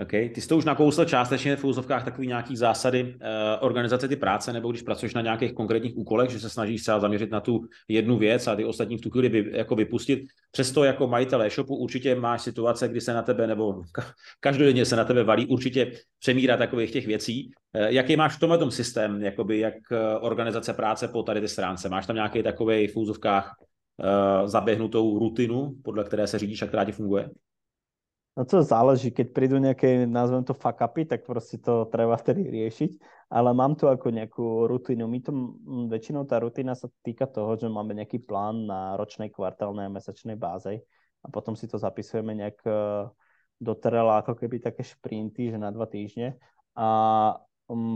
[0.00, 0.10] OK.
[0.10, 3.20] Ty jsi to už nakousl částečně v úzovkách takový nějaký zásady uh,
[3.60, 7.30] organizace ty práce, nebo když pracuješ na nějakých konkrétních úkolech, že se snažíš se zaměřit
[7.30, 10.22] na tu jednu věc a ty ostatní v tu chvíli vy, jako vypustit.
[10.50, 13.82] Přesto jako majitel e-shopu určitě máš situace, kdy se na tebe, nebo
[14.40, 17.50] každodenně se na tebe valí určitě přemíra takových těch věcí.
[17.76, 21.88] Uh, jaký máš v tomhle systém, jakoby, jak uh, organizace práce po tady ty stránce?
[21.88, 26.84] Máš tam nějaký takový v úzovkách uh, zaběhnutou rutinu, podle které se řídíš a která
[26.84, 27.30] ti funguje?
[28.32, 32.48] No to záleží, keď prídu nejaké, nazvem to fuck upy, tak proste to treba vtedy
[32.48, 32.90] riešiť,
[33.28, 35.04] ale mám tu ako nejakú rutinu.
[35.04, 35.32] My to,
[35.92, 40.40] väčšinou tá rutina sa týka toho, že máme nejaký plán na ročnej, kvartálnej a mesačnej
[40.40, 40.80] báze
[41.20, 42.72] a potom si to zapisujeme nejak e,
[43.60, 46.40] do Trela, ako keby také šprinty, že na dva týždne.
[46.72, 47.36] A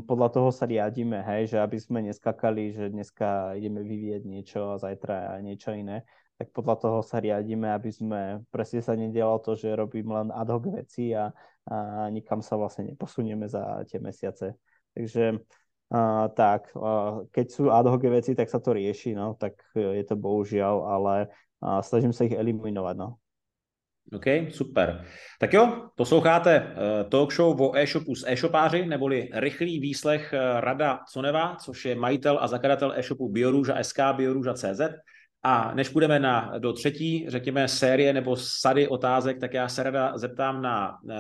[0.05, 4.81] podľa toho sa riadíme, hej, že aby sme neskakali, že dneska ideme vyvieť niečo a
[4.81, 8.20] zajtra niečo iné, tak podľa toho sa riadíme, aby sme
[8.53, 11.33] presne sa nedialo to, že robím len ad hoc veci a,
[11.64, 11.77] a
[12.12, 14.53] nikam sa vlastne neposunieme za tie mesiace.
[14.92, 15.40] Takže
[15.96, 20.05] a, tak, a, keď sú ad hoc veci, tak sa to rieši, no, tak je
[20.05, 21.14] to bohužiaľ, ale
[21.64, 23.16] a, snažím sa ich eliminovať, no.
[24.12, 25.03] OK, super.
[25.40, 31.01] Tak jo, posloucháte uh, talk show o e-shopu s e-shopáři, neboli rychlý výslech uh, Rada
[31.12, 34.81] Coneva, což je majitel a zakladatel e-shopu Bioruža SK, Bioruža.cz.
[35.46, 40.18] A než půjdeme na, do třetí, řekněme, série nebo sady otázek, tak já se rada
[40.18, 41.12] zeptám na uh,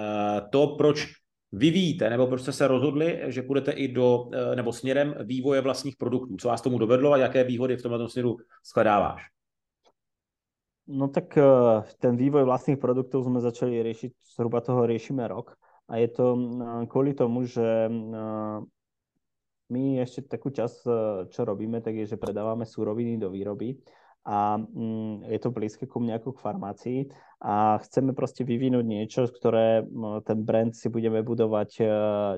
[0.50, 1.06] to, proč
[1.52, 5.96] vyvíjíte, nebo proč jste se rozhodli, že půjdete i do, uh, nebo směrem vývoje vlastních
[5.96, 6.36] produktů.
[6.36, 8.36] Co vás tomu dovedlo a jaké výhody v tomto směru
[8.66, 9.22] shledáváš?
[10.86, 15.54] No tak uh, ten vývoj vlastných produktov sme začali riešiť, zhruba toho riešime rok.
[15.86, 16.34] A je to
[16.90, 17.86] kvôli tomu, že
[19.70, 20.82] my ešte takú časť,
[21.30, 23.78] čo robíme, tak je, že predávame súroviny do výroby
[24.26, 27.00] a mm, je to blízke ku mne ako k farmácii
[27.46, 29.86] a chceme proste vyvinúť niečo, ktoré
[30.26, 31.84] ten brand si budeme budovať e,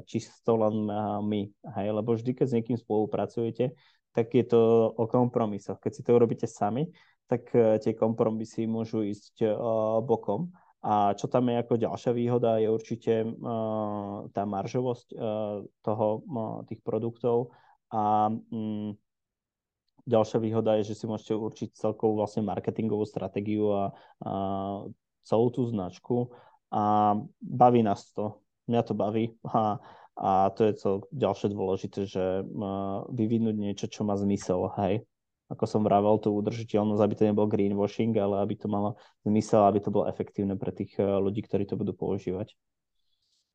[0.04, 0.84] čisto len
[1.24, 1.42] my.
[1.80, 1.88] Hej?
[1.96, 3.72] Lebo vždy, keď s niekým spolupracujete,
[4.12, 5.80] tak je to o kompromisoch.
[5.80, 6.92] Keď si to urobíte sami,
[7.24, 9.48] tak e, tie kompromisy môžu ísť
[10.04, 10.52] bokom.
[10.84, 13.26] A čo tam je ako ďalšia výhoda, je určite
[14.30, 15.10] tá maržovosť
[15.82, 16.06] toho,
[16.70, 17.50] tých produktov
[17.90, 18.94] a um,
[20.08, 23.84] ďalšia výhoda je, že si môžete určiť celkovú vlastne marketingovú stratégiu a,
[24.24, 24.32] a
[25.28, 26.32] celú tú značku
[26.72, 28.40] a baví nás to.
[28.68, 29.76] Mňa to baví a,
[30.16, 32.44] a to je to ďalšie dôležité, že
[33.12, 35.04] vyvinúť niečo, čo má zmysel, hej.
[35.48, 39.80] Ako som vravel, tú udržiteľnosť, aby to nebol greenwashing, ale aby to malo zmysel, aby
[39.80, 42.52] to bolo efektívne pre tých ľudí, ktorí to budú používať.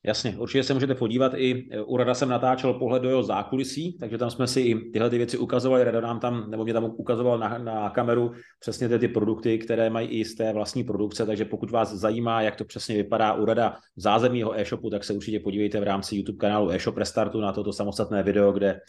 [0.05, 3.97] Jasně, určitě se můžete podívat i, e, u Rada jsem natáčel pohled do jeho zákulisí,
[3.97, 6.83] takže tam jsme si i tyhle ty věci ukazovali, Rada nám tam, nebo mě tam
[6.97, 11.25] ukazoval na, na kameru přesně ty, ty produkty, které mají i z té vlastní produkce,
[11.25, 15.03] takže pokud vás zajímá, jak to přesně vypadá u Rada v zázemí jeho e-shopu, tak
[15.03, 18.79] se určitě podívejte v rámci YouTube kanálu e-shop Restartu na toto samostatné video, kde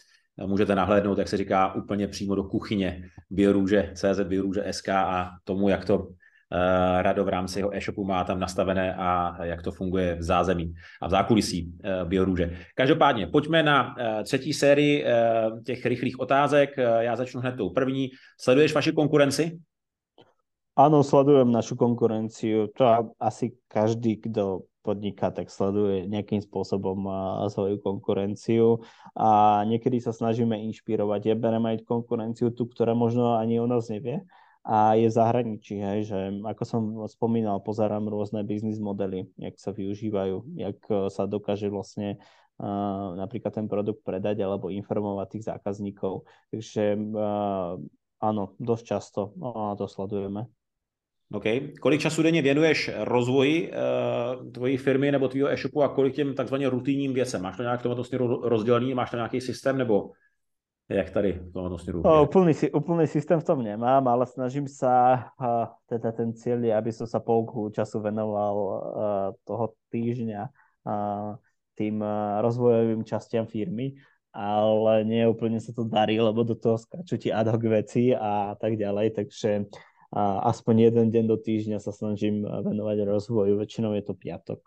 [0.46, 5.68] můžete nahlédnout, jak se říká, úplně přímo do kuchyně Biorůže, CZ Biorůže SK a tomu,
[5.68, 6.08] jak to
[7.00, 11.06] Rado v rámci jeho e-shopu má tam nastavené a jak to funguje v zázemí a
[11.06, 12.56] v zákulisí eh, Biorůže.
[12.74, 15.04] Každopádně, pojďme na eh, třetí sérii
[15.66, 16.70] těch rychlých otázek.
[16.76, 18.10] Já začnu hned tou první.
[18.40, 19.58] Sleduješ vaši konkurenci?
[20.74, 22.66] Áno, sledujem našu konkurenciu.
[22.74, 27.06] To asi každý, kto podniká, tak sleduje nejakým spôsobom
[27.46, 28.82] svoju konkurenciu
[29.14, 31.30] a niekedy sa snažíme inšpirovať.
[31.30, 34.26] Ja berem aj konkurenciu tu, ktorá možno ani o nás nevie,
[34.64, 40.56] a je zahraničí, hej, že ako som spomínal, pozerám rôzne biznis modely, jak sa využívajú,
[40.56, 42.16] jak e, sa dokáže vlastne
[42.56, 46.24] uh, napríklad ten produkt predať alebo informovať tých zákazníkov.
[46.48, 47.76] Takže uh,
[48.24, 50.48] áno, dosť často uh, to sledujeme.
[51.34, 51.76] OK.
[51.80, 56.68] Kolik času denně věnuješ rozvoji uh, tvojí firmy nebo tvýho e-shopu a kolik těm takzvaně
[56.68, 57.42] rutinním věcem?
[57.42, 58.94] Máš to nějak v tomto směru rozdělený?
[58.94, 60.10] Máš to nějaký systém nebo
[60.88, 62.02] jak tady v tomto směru?
[62.04, 65.26] O, úplný, úplný systém v tom nemám, ale snažím sa,
[65.88, 68.56] teda ten cieľ je, aby som sa polku času venoval
[69.48, 70.52] toho týždňa
[71.74, 72.04] tým
[72.44, 73.96] rozvojovým častiam firmy,
[74.34, 78.52] ale nie úplne sa to darí, lebo do toho skáču ti ad hoc veci a
[78.58, 79.66] tak ďalej, takže
[80.44, 84.60] aspoň jeden deň do týždňa sa snažím venovať rozvoju, väčšinou je to piatok,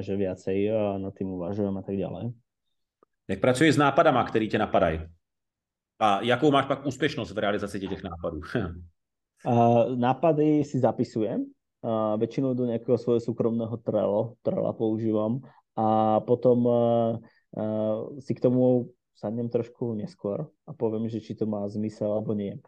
[0.00, 2.34] že viacej uh, na tým uvažujem a tak ďalej.
[3.28, 5.00] Jak pracuješ s nápadama, který tě napadají?
[6.00, 8.40] A jakou máš pak úspěšnost v realizaci těch nápadů?
[9.46, 11.44] uh, nápady si zapisujem.
[12.20, 15.40] Väčšinou do nejakého svojho súkromného Trello, Trella používam
[15.72, 17.16] a potom uh,
[17.56, 22.36] uh, si k tomu sadnem trošku neskôr a poviem, že či to má zmysel alebo
[22.36, 22.60] nie.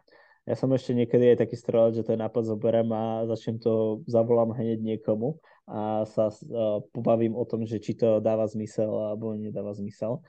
[0.49, 4.57] Ja som ešte niekedy aj taký strelec, že ten nápad zoberiem a začnem to, zavolám
[4.57, 5.37] hneď niekomu
[5.69, 10.25] a sa uh, pobavím o tom, že či to dáva zmysel alebo nedáva zmysel.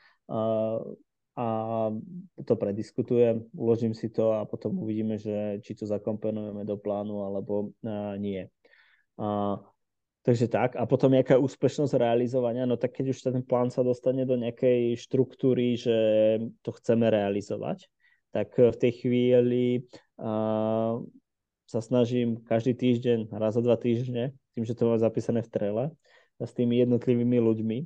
[1.34, 1.46] A
[2.46, 7.74] to prediskutujem, uložím si to a potom uvidíme, že či to zakomponujeme do plánu alebo
[7.82, 8.46] a, nie.
[9.18, 9.58] A,
[10.22, 10.78] takže tak.
[10.78, 14.94] A potom nejaká úspešnosť realizovania, no tak keď už ten plán sa dostane do nejakej
[14.94, 15.96] štruktúry, že
[16.62, 17.90] to chceme realizovať,
[18.30, 19.90] tak v tej chvíli
[20.22, 21.02] a,
[21.66, 25.84] sa snažím každý týždeň, raz za dva týždne, tým, že to mám zapísané v trele,
[26.38, 27.78] s tými jednotlivými ľuďmi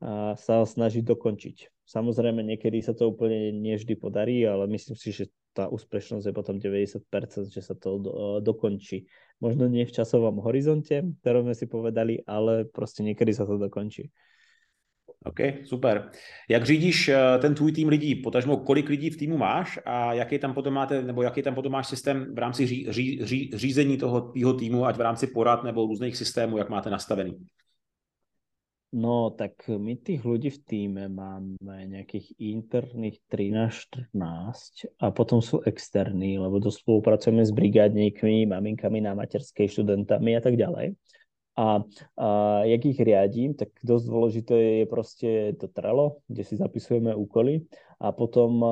[0.00, 1.73] a sa ho snažiť dokončiť.
[1.84, 6.56] Samozrejme, niekedy sa to úplne nevždy podarí, ale myslím si, že tá úspešnosť je potom
[6.58, 9.06] 90%, že sa to do, dokončí.
[9.38, 14.10] Možno nie v časovom horizonte, ktorom sme si povedali, ale proste niekedy sa to dokončí.
[15.24, 16.10] OK, super.
[16.48, 18.14] Jak řídíš eh, ten tvůj tým lidí?
[18.14, 21.72] Potažmo, kolik lidí v týmu máš a jaký tam potom máte, nebo jaký tam potom
[21.72, 25.86] máš systém v rámci ří, ří, ří, řízení toho týmu, ať v rámci porad nebo
[25.86, 27.36] různých systémů, jak máte nastavený?
[28.94, 34.14] No, tak my tých ľudí v týme máme nejakých interných 13-14
[35.02, 40.54] a potom sú externí, lebo to spolupracujeme s brigádníkmi, maminkami na materskej, študentami a tak
[40.54, 40.94] ďalej.
[41.58, 41.82] A,
[42.18, 42.28] a
[42.70, 47.66] jak ich riadím, tak dosť dôležité je proste to Trello, kde si zapisujeme úkoly
[47.98, 48.70] a potom a,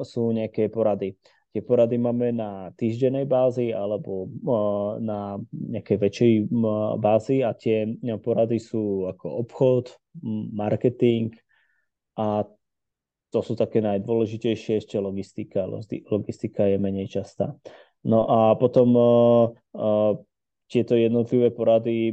[0.00, 1.12] sú nejaké porady.
[1.58, 6.32] Tie porady máme na týždennej bázi alebo a, na nejakej väčšej
[7.02, 9.98] bázi a tie porady sú ako obchod,
[10.54, 11.34] marketing
[12.14, 12.46] a
[13.34, 15.66] to sú také najdôležitejšie, ešte logistika.
[16.06, 17.58] Logistika je menej častá.
[18.06, 19.50] No a potom uh,
[20.70, 22.12] tieto jednotlivé porady,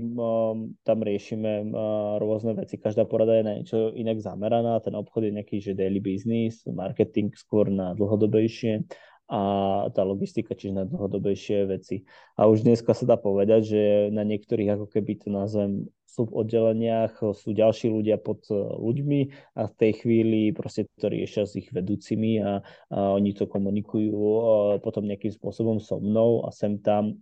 [0.81, 1.69] tam riešime
[2.17, 2.79] rôzne veci.
[2.79, 4.79] Každá porada je na niečo inak zameraná.
[4.79, 8.88] Ten obchod je nejaký, že daily business, marketing skôr na dlhodobejšie
[9.25, 9.41] a
[9.89, 12.05] tá logistika, čiže na dlhodobejšie veci.
[12.38, 13.81] A už dneska sa dá povedať, že
[14.13, 19.73] na niektorých, ako keby to nazvem, oddeleniach sú ďalší ľudia pod uh, ľuďmi a v
[19.75, 24.39] tej chvíli proste to riešia s ich vedúcimi a, a oni to komunikujú uh,
[24.79, 27.19] potom nejakým spôsobom so mnou a sem tam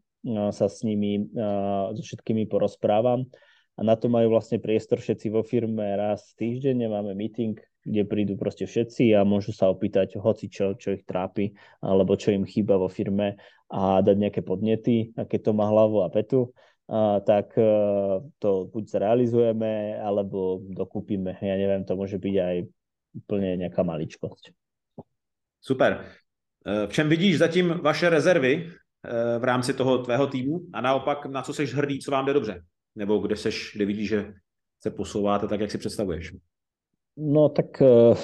[0.56, 1.28] sa s nimi,
[1.92, 3.28] so všetkými porozprávam.
[3.76, 8.34] A na to majú vlastne priestor všetci vo firme raz týždenne, máme meeting, kde prídu
[8.40, 11.52] proste všetci a môžu sa opýtať hoci čo, čo ich trápi,
[11.84, 13.36] alebo čo im chýba vo firme
[13.70, 16.52] a dať nejaké podnety, aké to má hlavu a petu,
[16.88, 17.66] a, tak e,
[18.40, 21.36] to buď zrealizujeme, alebo dokúpime.
[21.42, 22.56] Ja neviem, to môže byť aj
[23.24, 24.56] úplne nejaká maličkosť.
[25.60, 25.92] Super.
[26.64, 28.72] E, v čem vidíš zatím vaše rezervy
[29.04, 32.34] Eh, v rámci toho tvého týmu a naopak na co seš hrdý, co vám jde
[32.34, 32.64] dobře?
[32.96, 34.34] Nebo kde seš, kde vidíš, že
[34.80, 36.32] se posouváte tak, jak si představuješ?
[37.14, 38.18] No tak uh,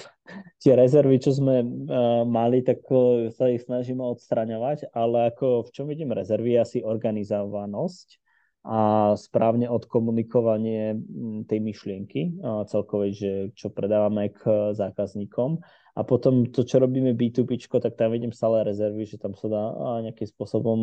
[0.57, 5.73] tie rezervy, čo sme uh, mali, tak uh, sa ich snažíme odstraňovať, ale ako v
[5.73, 8.17] čom vidím rezervy, asi organizovanosť
[8.59, 10.99] a správne odkomunikovanie
[11.47, 15.63] tej myšlienky celkovej, že čo predávame k zákazníkom
[15.99, 19.63] a potom to, čo robíme B2B, tak tam vidím stále rezervy, že tam sa dá
[20.07, 20.79] nejakým spôsobom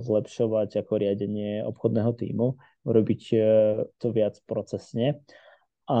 [0.00, 2.56] zlepšovať ako riadenie obchodného týmu,
[2.88, 3.38] urobiť e,
[4.00, 5.20] to viac procesne.
[5.86, 6.00] A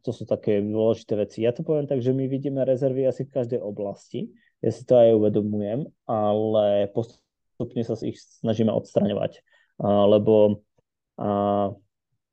[0.00, 1.44] to sú také dôležité veci.
[1.44, 4.32] Ja to poviem tak, že my vidíme rezervy asi v každej oblasti.
[4.64, 9.44] Ja si to aj uvedomujem, ale postupne sa ich snažíme odstraňovať.
[9.82, 10.64] Lebo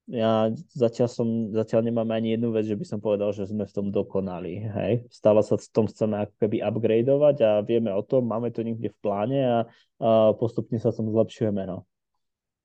[0.10, 3.76] ja zatiaľ som, zatiaľ nemám ani jednu vec, že by som povedal, že sme v
[3.76, 4.94] tom dokonali, hej.
[5.14, 8.90] Stále sa v tom chceme ako keby upgradeovať a vieme o tom, máme to niekde
[8.90, 9.58] v pláne a,
[10.02, 11.86] a postupne sa tom zlepšujeme, no.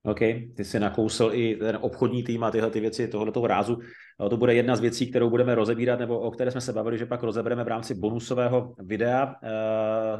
[0.07, 0.19] OK,
[0.55, 3.79] ty jsi nakousl i ten obchodní tým a tyhle ty věci tohoto rázu.
[4.31, 7.07] To bude jedna z věcí, kterou budeme rozebírat, nebo o které jsme se bavili, že
[7.07, 9.49] pak rozebereme v rámci bonusového videa, eh,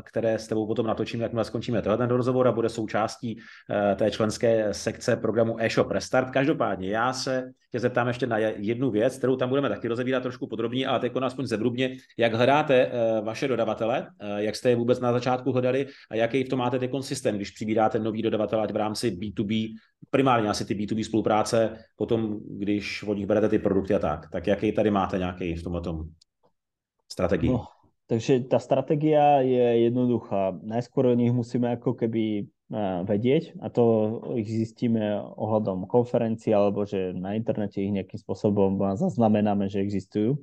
[0.03, 4.11] které s tebou potom natočíme, jakmile skončíme tenhle ten rozhovor a bude součástí eh, té
[4.11, 6.31] členské sekce programu e-shop Restart.
[6.31, 10.47] Každopádně já se tě zeptám ještě na jednu věc, kterou tam budeme taky rozebírat trošku
[10.47, 15.13] podrobně, ale teď aspoň zebrubně, jak hledáte eh, vaše dodavatele, jak jste je vůbec na
[15.13, 18.77] začátku hledali a jaký v tom máte ty systém, když přibíráte nový dodavatel, ať v
[18.77, 19.75] rámci B2B,
[20.11, 24.31] primárně asi ty B2B spolupráce, potom když od nich berete ty produkty, produkty a tak.
[24.31, 26.05] Tak jaký tady máte nějaký v tomto
[27.13, 27.51] strategii?
[27.51, 27.67] No,
[28.09, 30.57] takže tá stratégia je jednoduchá.
[30.65, 32.49] Najskôr o nich musíme ako keby
[33.05, 33.85] vedieť a to
[34.41, 40.41] ich zistíme ohľadom konferencií alebo že na internete ich nejakým spôsobom zaznamenáme, že existujú.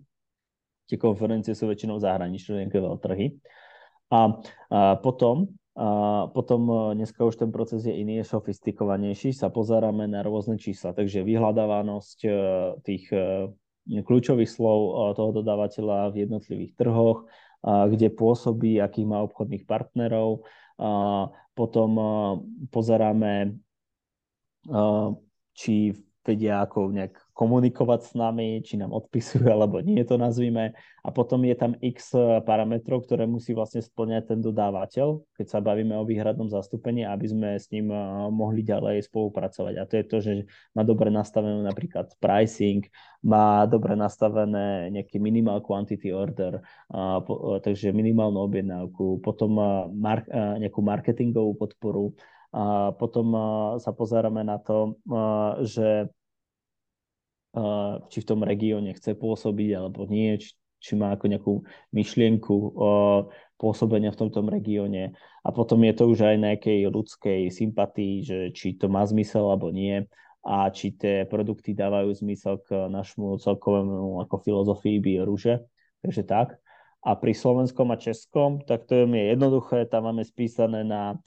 [0.86, 3.42] Tie konferencie sú väčšinou zahraničné, nejaké veľtrhy.
[4.14, 4.38] A,
[4.70, 5.88] a potom a
[6.28, 10.92] potom e, dneska už ten proces je iný, je sofistikovanejší, sa pozeráme na rôzne čísla,
[10.92, 12.32] takže vyhľadávanosť e,
[12.84, 13.48] tých e,
[13.88, 14.80] kľúčových slov
[15.16, 17.26] toho dodávateľa v jednotlivých trhoch,
[17.66, 20.46] kde pôsobí, akých má obchodných partnerov.
[21.58, 21.92] Potom
[22.70, 23.58] pozeráme,
[25.58, 30.78] či vedia ako nejak komunikovať s nami, či nám odpisujú alebo nie, to nazvime.
[31.02, 32.14] A potom je tam x
[32.46, 37.50] parametrov, ktoré musí vlastne splňať ten dodávateľ, keď sa bavíme o výhradnom zastúpení, aby sme
[37.58, 37.90] s ním
[38.30, 39.74] mohli ďalej spolupracovať.
[39.82, 40.34] A to je to, že
[40.78, 42.86] má dobre nastavené napríklad pricing,
[43.26, 46.62] má dobre nastavené nejaký minimal quantity order,
[47.66, 49.58] takže minimálnu objednávku, potom
[50.62, 52.14] nejakú marketingovú podporu,
[52.52, 53.32] a potom
[53.80, 55.00] sa pozeráme na to,
[55.64, 56.12] že
[58.08, 61.54] či v tom regióne chce pôsobiť alebo nie, či, či má ako nejakú
[61.92, 62.56] myšlienku
[63.60, 65.12] pôsobenia v tomto regióne.
[65.44, 69.74] A potom je to už aj nejakej ľudskej sympatii, že či to má zmysel alebo
[69.74, 70.08] nie
[70.42, 75.62] a či tie produkty dávajú zmysel k našmu celkovému ako filozofii bioruže.
[76.02, 76.61] Takže tak.
[77.02, 81.18] A pri slovenskom a českom, tak to je jednoduché, tam máme spísané na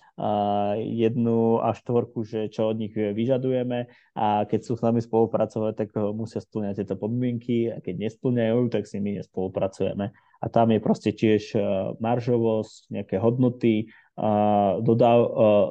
[0.78, 5.88] jednu a štvorku, že čo od nich vyžadujeme a keď sú s nami spolupracovať, tak
[6.14, 10.14] musia splňať tieto podmienky a keď nesplňajú, tak s nimi nespolupracujeme.
[10.14, 14.78] A tam je proste tiež uh, maržovosť, nejaké hodnoty, uh,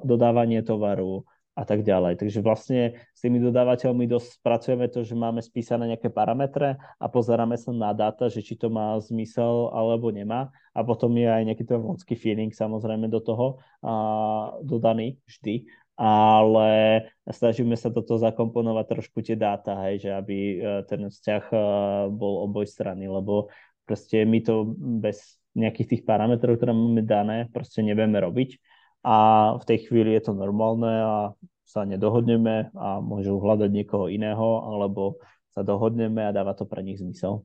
[0.04, 1.24] dodávanie tovaru,
[1.54, 2.18] a tak ďalej.
[2.18, 7.54] Takže vlastne s tými dodávateľmi dosť pracujeme to, že máme spísané nejaké parametre a pozeráme
[7.62, 10.50] sa na dáta, že či to má zmysel alebo nemá.
[10.74, 13.94] A potom je aj nejaký ten ľudský feeling samozrejme do toho a
[14.66, 15.70] dodaný vždy.
[15.94, 20.56] Ale snažíme sa toto zakomponovať trošku tie dáta, hej, že aby e,
[20.90, 21.58] ten vzťah e,
[22.10, 23.54] bol oboj strany, lebo
[23.86, 28.58] proste my to bez nejakých tých parametrov, ktoré máme dané, proste nevieme robiť
[29.04, 29.16] a
[29.60, 31.16] v tej chvíli je to normálne a
[31.68, 35.20] sa nedohodneme a môžu hľadať niekoho iného, alebo
[35.52, 37.44] sa dohodneme a dáva to pre nich zmysel.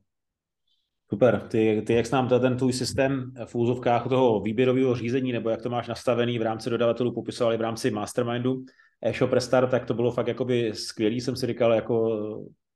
[1.09, 1.41] Super.
[1.49, 5.69] Ty, ty jak nám ten tvůj systém v úzovkách toho výběrového řízení, nebo jak to
[5.69, 8.63] máš nastavený v rámci dodavatelů, popisovali v rámci mastermindu
[9.01, 12.19] e-shop restart, tak to bylo fakt jakoby skvělý, jsem si říkal, jako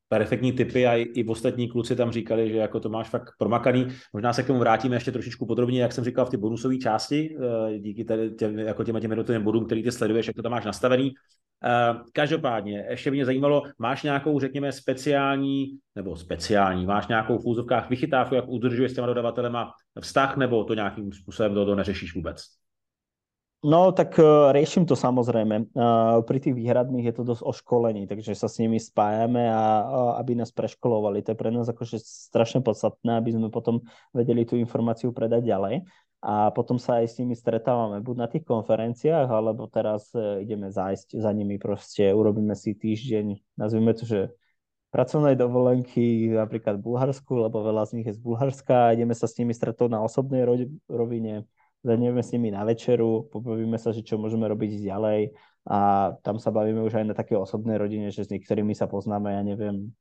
[0.09, 3.87] perfektní typy a i, ostatní kluci tam říkali, že jako to máš fakt promakaný.
[4.13, 7.37] Možná se k tomu vrátíme ještě trošičku podrobně, jak jsem říkal v ty bonusové části,
[7.71, 10.51] eh, díky tady, tě, jako těm, těm jednotlivým bodům, který ty sleduješ, jak to tam
[10.51, 11.11] máš nastavený.
[11.65, 17.89] Eh, každopádně, ještě mě zajímalo, máš nějakou, řekněme, speciální, nebo speciální, máš nějakou v úzovkách
[17.89, 22.62] vychytávku, jak udržuješ s těma dodavatelema vztah, nebo to nějakým způsobem to, to neřešíš vůbec?
[23.63, 25.71] No, tak uh, riešim to samozrejme.
[25.71, 29.87] Uh, pri tých výhradných je to dosť o školení, takže sa s nimi spájame a
[30.19, 31.23] aby nás preškolovali.
[31.23, 33.79] To je pre nás akože strašne podstatné, aby sme potom
[34.11, 35.87] vedeli tú informáciu predať ďalej.
[36.19, 40.67] A potom sa aj s nimi stretávame buď na tých konferenciách, alebo teraz uh, ideme
[40.67, 44.19] zájsť za nimi proste, urobíme si týždeň, nazvime to, že
[44.91, 49.39] pracovnej dovolenky napríklad v Bulharsku, lebo veľa z nich je z Bulharska, ideme sa s
[49.39, 50.43] nimi stretnúť na osobnej
[50.85, 51.47] rovine,
[51.83, 55.35] zadneme s nimi na večeru, pobavíme sa, že čo môžeme robiť ďalej
[55.67, 59.35] a tam sa bavíme už aj na také osobnej rodine, že s niektorými sa poznáme,
[59.35, 59.91] ja neviem,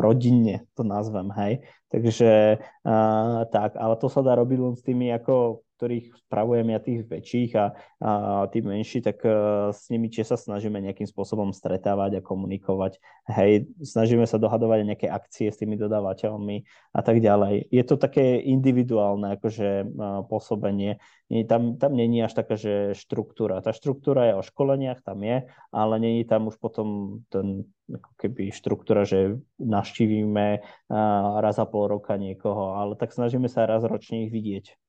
[0.00, 1.52] rodinne to nazvem, hej.
[1.90, 6.82] Takže uh, tak, ale to sa dá robiť len s tými ako ktorých spravujem ja
[6.82, 7.70] tých väčších a,
[8.02, 8.12] a
[8.50, 12.98] tí menší, tak uh, s nimi tiež sa snažíme nejakým spôsobom stretávať a komunikovať.
[13.30, 16.66] Hej, snažíme sa dohadovať nejaké akcie s tými dodávateľmi
[16.98, 17.70] a tak ďalej.
[17.70, 20.98] Je to také individuálne akože uh, pôsobenie.
[21.30, 23.62] Nie, tam, tam není až taká, že štruktúra.
[23.62, 28.50] Tá štruktúra je o školeniach, tam je, ale není tam už potom ten ako keby
[28.52, 34.26] štruktúra, že navštívime uh, raz za pol roka niekoho, ale tak snažíme sa raz ročne
[34.26, 34.87] ich vidieť.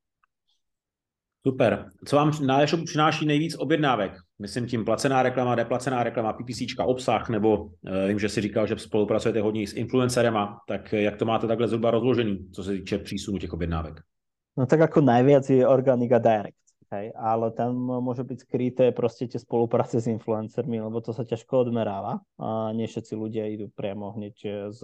[1.47, 1.89] Super.
[2.05, 4.11] Co vám na e-shopu přináší nejvíc objednávek?
[4.39, 7.71] Myslím tím placená reklama, deplacená reklama, PPC, obsah, nebo uh,
[8.07, 11.91] vím, že si říkal, že spolupracujete hodně s influencerema, tak jak to máte takhle zhruba
[11.91, 13.99] rozložený, co se týče přísunu těch objednávek?
[14.59, 19.23] No tak ako najviac je Organic a Direct, hej, ale tam môže byť skryté proste
[19.23, 24.11] tie spolupráce s influencermi, lebo to sa ťažko odmeráva a nie všetci ľudia idú priamo
[24.19, 24.81] hneď z,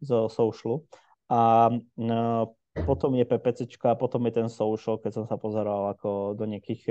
[0.00, 0.88] z socialu.
[1.28, 1.68] A
[2.00, 6.48] no, potom je PPCčka a potom je ten social, keď som sa pozeral ako do
[6.48, 6.88] nejakých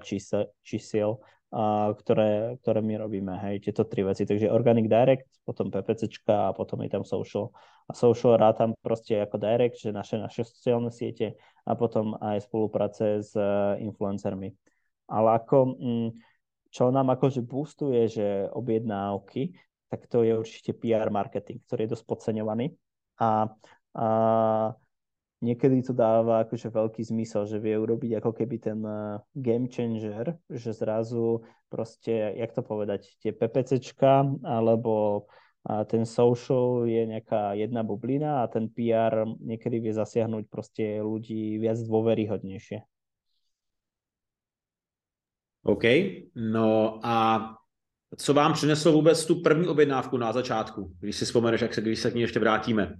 [0.00, 1.20] čísel, čísiel
[1.98, 4.22] ktoré, ktoré my robíme, hej, tieto tri veci.
[4.22, 7.50] Takže Organic Direct, potom PPCčka a potom je tam social.
[7.90, 11.34] A social rátam proste ako direct, že naše, naše sociálne siete
[11.66, 14.54] a potom aj spolupráce s uh, influencermi.
[15.10, 16.10] Ale ako, mm,
[16.70, 19.50] čo nám akože boostuje, že objednávky,
[19.90, 22.78] tak to je určite PR marketing, ktorý je dosť podceňovaný.
[23.18, 23.50] A,
[23.98, 24.06] a
[25.40, 30.36] niekedy to dáva akože veľký zmysel, že vie urobiť ako keby ten uh, game changer,
[30.52, 35.26] že zrazu proste, jak to povedať, tie PPCčka alebo
[35.60, 41.60] a ten social je nejaká jedna bublina a ten PR niekedy vie zasiahnuť proste ľudí
[41.60, 42.80] viac dôveryhodnejšie.
[45.62, 45.84] OK,
[46.34, 47.44] no a
[48.16, 52.00] co vám přineslo vůbec tu první objednávku na začátku, když si vzpomeneš, jak se, když
[52.00, 52.94] se k ní ještě vrátíme?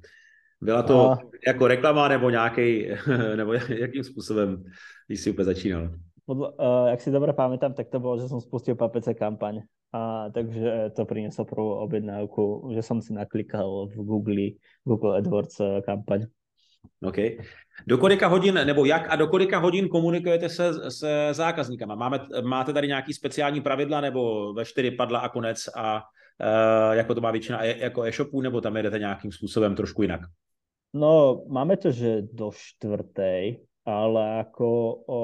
[0.60, 1.18] Byla to a...
[1.46, 2.88] jako reklama nebo nějaký,
[3.36, 4.64] nebo jakým způsobem,
[5.06, 5.90] když si úplně začínal?
[6.30, 9.66] Podľa, uh, jak si dobre pamätám, tak to bolo, že som spustil PPC kampaň.
[9.90, 14.46] A, takže to prinieslo prvú objednávku, že som si naklikal v Google,
[14.86, 16.30] Google AdWords eh, kampaň.
[17.02, 17.42] OK.
[17.86, 21.94] Do kolika hodin, nebo jak a do kolika hodin komunikujete se se zákazníkama?
[21.94, 26.02] Máme, máte tady nějaký speciální pravidla, nebo ve čtyři padla a konec a
[26.92, 30.20] jako to má většina jako e-shopů, nebo tam jedete nějakým způsobem trošku jinak?
[30.90, 35.20] No, máme to, že do štvrtej, ale ako o,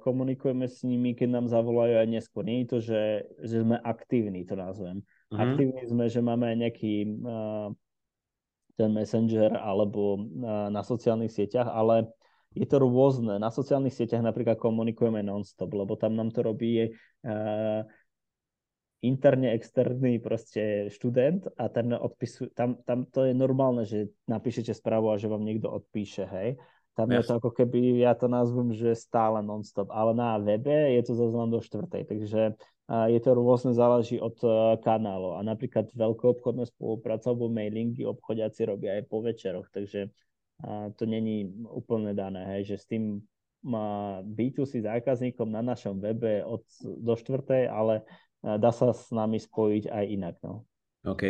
[0.00, 2.42] komunikujeme s nimi, keď nám zavolajú aj neskôr.
[2.42, 3.02] Nie je to, že,
[3.44, 5.04] že sme aktívni, to nazvem.
[5.04, 5.40] Mm-hmm.
[5.40, 7.68] Aktívni sme, že máme nejaký uh,
[8.80, 12.08] ten messenger alebo uh, na sociálnych sieťach, ale
[12.56, 13.38] je to rôzne.
[13.38, 17.86] Na sociálnych sieťach napríklad komunikujeme non-stop, lebo tam nám to robí uh,
[19.00, 25.12] interne externý proste študent a ten odpisuje, tam, tam to je normálne, že napíšete správu
[25.12, 26.60] a že vám niekto odpíše, hej.
[26.92, 27.24] Tam yes.
[27.24, 31.16] je to ako keby, ja to nazvem, že stále non-stop, ale na webe je to
[31.16, 36.66] len do štvrtej, takže je to rôzne, záleží od uh, kanálu a napríklad veľké obchodné
[36.66, 40.10] spolupráce alebo mailingy obchodiaci robia aj po večeroch, takže
[41.00, 43.24] to není úplne dané, hej, že s tým
[43.64, 48.04] má B2C zákazníkom na našom webe od do štvrtej, ale
[48.40, 50.34] dá sa s nami spojiť aj inak.
[50.44, 50.64] No.
[51.04, 51.22] OK.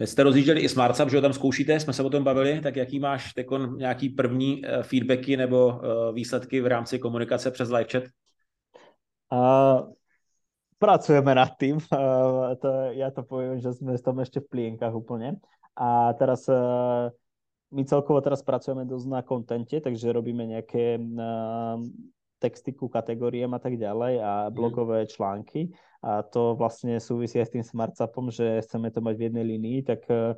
[0.00, 3.00] Jste rozjížděli i SmartSub, že ho tam zkoušíte, jsme se o tom bavili, tak jaký
[3.00, 8.04] máš tekon nějaký první uh, feedbacky nebo uh, výsledky v rámci komunikace přes live chat?
[9.32, 9.92] Uh,
[10.78, 11.78] pracujeme nad tým.
[12.60, 15.40] To, ja to poviem, že sme tam ešte v plienkach úplne.
[15.74, 17.10] A teraz uh,
[17.74, 21.00] my celkovo teraz pracujeme dosť na kontente, takže robíme nejaké
[22.44, 24.52] texty ku kategóriám a tak ďalej a mhm.
[24.52, 25.72] blogové články
[26.04, 29.78] a to vlastne súvisí aj s tým SmartSapom, že chceme to mať v jednej línii,
[29.88, 30.36] tak uh,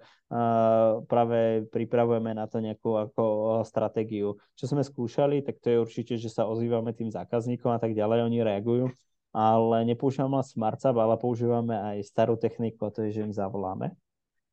[1.10, 3.22] práve pripravujeme na to nejakú ako
[3.66, 4.38] stratégiu.
[4.54, 8.30] Čo sme skúšali, tak to je určite, že sa ozývame tým zákazníkom a tak ďalej,
[8.30, 8.94] oni reagujú,
[9.34, 13.90] ale nepoužívame SmartSap, ale používame aj starú techniku, a to je, že im zavoláme.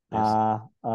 [0.10, 0.18] Yes.
[0.18, 0.94] A, a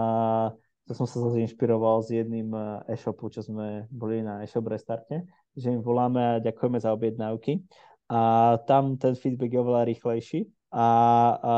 [0.89, 2.49] to som sa zase inšpiroval s jedným
[2.89, 7.61] e-shopu, čo sme boli na e-shop restarte, že im voláme a ďakujeme za objednávky
[8.09, 10.41] a tam ten feedback je oveľa rýchlejší
[10.73, 10.89] a,
[11.37, 11.57] a,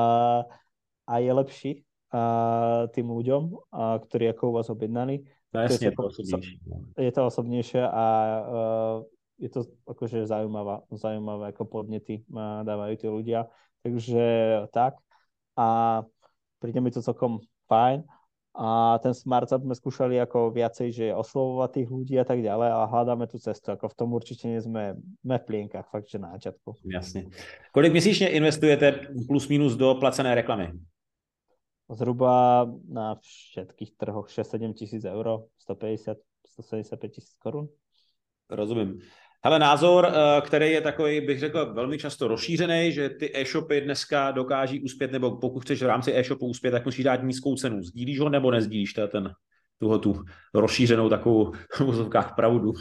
[1.07, 1.73] a je lepší
[2.11, 5.23] a, tým ľuďom, a, ktorí ako u vás objednali.
[5.55, 6.57] No jasne, je to osobnejšie.
[6.99, 8.05] Je to osobnejšie a a
[9.41, 12.23] je to akože zaujímavé, zaujímavé ako podnety
[12.67, 13.49] dávajú tí ľudia.
[13.81, 14.27] Takže
[14.69, 15.01] tak.
[15.57, 16.03] A
[16.61, 18.05] príde mi to celkom fajn
[18.51, 22.91] a ten SmartSap sme skúšali ako viacej, že oslovovať tých ľudí a tak ďalej a
[22.91, 26.35] hľadáme tú cestu, ako v tom určite nie sme, sme v plienkach, fakt, že na
[26.35, 26.83] začiatku.
[26.91, 27.31] Jasne.
[27.73, 28.93] Kolik měsíčně investujete
[29.27, 30.73] plus minus do placené reklamy?
[31.91, 37.69] Zhruba na všetkých trhoch 6-7 tisíc eur, 150, 175 tisíc korun.
[38.51, 39.01] Rozumím.
[39.45, 44.31] Hele, názor, eh, který je takový, bych řekl, velmi často rozšířený, že ty e-shopy dneska
[44.31, 47.83] dokáží uspět, nebo pokud chceš v rámci e-shopu uspět, tak musíš dát nízkou cenu.
[47.83, 49.33] Sdílíš ho nebo nezdílíš ten,
[49.79, 50.25] tuho tu
[50.55, 52.73] rozšířenou takovou v úzovkách pravdu?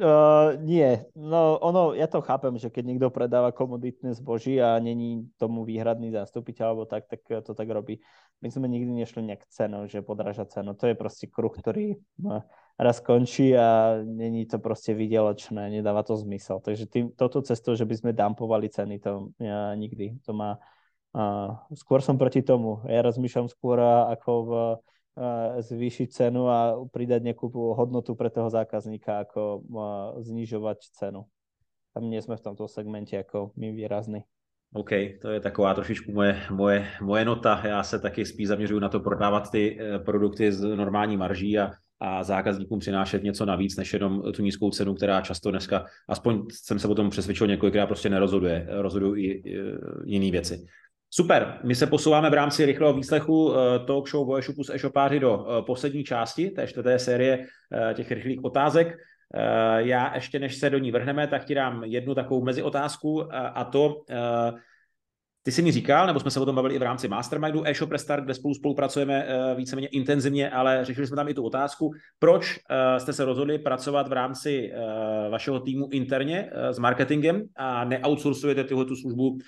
[0.00, 5.28] Uh, nie, no ono, ja to chápem, že keď niekto predáva komoditné zboží a není
[5.36, 8.00] tomu výhradný zástupiteľ alebo tak, tak to tak robí.
[8.40, 10.72] My sme nikdy nešli nejak cenu, že podraža cenu.
[10.72, 12.42] To je proste kruh, ktorý no,
[12.78, 16.58] raz končí a není to proste vydeločné, nedáva to zmysel.
[16.60, 20.18] Takže tým, toto cestou, že by sme dampovali ceny, to ja, nikdy.
[20.26, 20.58] To má,
[21.14, 22.82] uh, skôr som proti tomu.
[22.90, 23.78] Ja rozmýšľam skôr
[24.10, 24.52] ako v
[25.62, 27.46] zvýšiť cenu a pridať nejakú
[27.78, 29.62] hodnotu pre toho zákazníka, ako
[30.26, 31.30] znižovať cenu.
[31.94, 34.26] Tam nie sme v tomto segmente ako my výrazní.
[34.74, 37.62] OK, to je taková trošičku moje, moje, moje nota.
[37.64, 41.70] Já se taky spíš zaměřuju na to prodávat ty eh, produkty z normální marží a,
[42.00, 46.78] a zákazníkům přinášet něco navíc, než jenom tu nízkou cenu, která často dneska, aspoň jsem
[46.78, 48.66] se o tom přesvědčil několikrát, prostě nerozhoduje.
[48.70, 49.62] Rozhodují i, i
[50.04, 50.66] jiné věci.
[51.10, 55.20] Super, my se posouváme v rámci rychlého výslechu uh, talk show o e-shopu s e-shopáři
[55.20, 57.46] do uh, poslední části té čtvrté série
[57.94, 58.96] těch rychlých otázek.
[59.76, 64.04] Já ještě než se do ní vrhneme, tak ti dám jednu takovou meziotázku a to,
[65.44, 67.92] ty jsi mi říkal, nebo jsme se o tom bavili i v rámci Mastermindu e-shop
[67.92, 72.58] Restart, kde spolu spolupracujeme uh, víceméně intenzivně, ale řešili jsme tam i tu otázku, proč
[72.58, 78.64] uh, jste se rozhodli pracovat v rámci uh, vašeho týmu interně s marketingem a neoutsourcujete
[78.64, 79.38] tyhle tu službu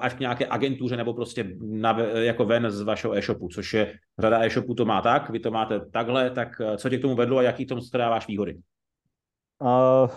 [0.00, 4.44] až k nějaké agentuře nebo prostě na, jako ven z vašeho e-shopu, což je řada
[4.44, 7.42] e-shopů to má tak, vy to máte takhle, tak co tě k tomu vedlo a
[7.42, 8.58] jaký tomu dáváš výhody?
[9.62, 10.10] Uh,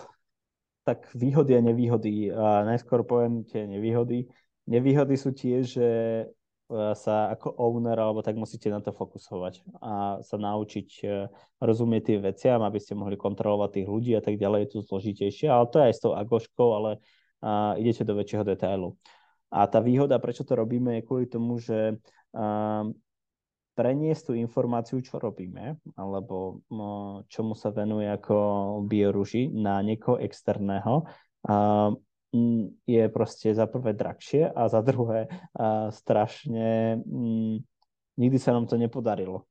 [0.84, 2.32] tak výhody a nevýhody.
[2.32, 4.26] Uh, najskôr poviem tie nevýhody
[4.70, 5.88] Nevýhody sú tie, že
[6.22, 6.24] e,
[6.94, 11.26] sa ako owner alebo tak musíte na to fokusovať a sa naučiť e,
[11.58, 15.50] rozumieť tým veciam, aby ste mohli kontrolovať tých ľudí a tak ďalej, je to zložitejšie,
[15.50, 16.90] ale to je aj s tou agoškou, ale
[17.42, 18.94] a, idete do väčšieho detailu.
[19.50, 21.98] A tá výhoda, prečo to robíme, je kvôli tomu, že
[22.30, 22.86] a,
[23.74, 28.36] preniesť tú informáciu, čo robíme, alebo no, čomu sa venuje ako
[28.86, 31.10] bioruži na niekoho externého,
[31.42, 31.90] a,
[32.86, 37.56] je proste za prvé drahšie a za druhé uh, strašne mm,
[38.18, 39.46] nikdy sa nám to nepodarilo.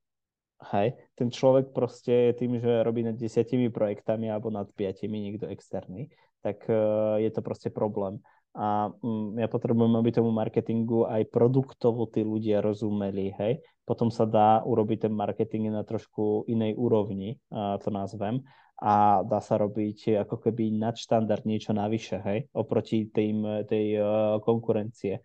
[0.59, 6.11] Hej, ten človek proste tým, že robí nad desiatimi projektami alebo nad piatimi niekto externý,
[6.43, 8.19] tak uh, je to proste problém.
[8.59, 13.63] A um, ja potrebujem, aby tomu marketingu aj produktovo tí ľudia rozumeli, hej.
[13.88, 18.43] Potom sa dá urobiť ten marketing na trošku inej úrovni, uh, to nazvem,
[18.80, 24.05] a dá sa robiť ako keby nadštandard niečo navyše, hej, oproti tým, tej uh,
[24.39, 25.19] konkurencie.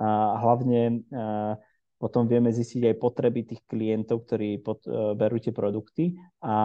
[0.00, 1.52] A hlavne uh,
[2.00, 6.56] potom vieme zistiť aj potreby tých klientov, ktorí pod, uh, berú tie produkty a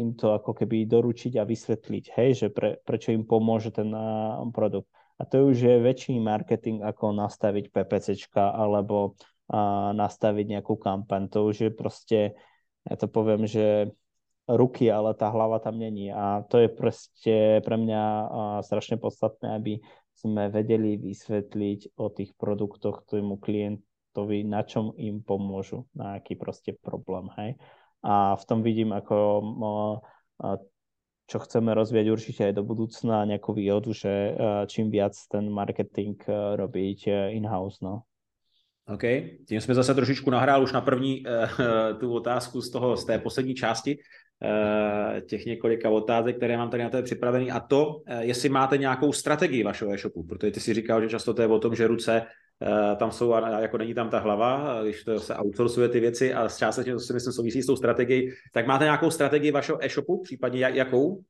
[0.00, 3.92] im to ako keby doručiť a vysvetliť, hej, že pre, prečo im pomôže ten
[4.48, 4.88] produkt.
[5.20, 9.12] A to už je väčší marketing, ako nastaviť PPCčka alebo
[9.52, 11.28] uh, nastaviť nejakú kampaň.
[11.36, 12.20] To už je proste,
[12.88, 13.92] ja to poviem, že
[14.48, 16.10] ruky, ale tá hlava tam není.
[16.10, 18.02] A to je proste pre mňa
[18.66, 19.78] strašne podstatné, aby
[20.12, 26.74] sme vedeli vysvetliť o tých produktoch tomu klientovi, na čom im pomôžu, na aký proste
[26.74, 27.54] problém, hej.
[28.02, 29.16] A v tom vidím ako
[31.30, 34.34] čo chceme rozvíjať určite aj do budúcna nejakú výhodu, že
[34.66, 36.18] čím viac ten marketing
[36.58, 38.04] robiť in-house, no.
[38.90, 39.02] OK,
[39.46, 43.18] tím jsme zase trošičku nahrál už na první uh, tu otázku z toho, z té
[43.18, 43.98] poslední části
[45.26, 49.12] těch několika otázek, které mám tady na to připravený a to, uh, jestli máte nějakou
[49.12, 52.26] strategii vašeho e-shopu, protože ty si říkal, že často to je o tom, že ruce
[52.62, 56.48] Eh, tam jsou, jako není tam ta hlava, když to se outsourcuje ty věci a
[56.48, 58.30] částečně to si myslím souvisí s tou strategií.
[58.52, 61.22] Tak máte nějakou strategii vašeho e-shopu, případně jakou?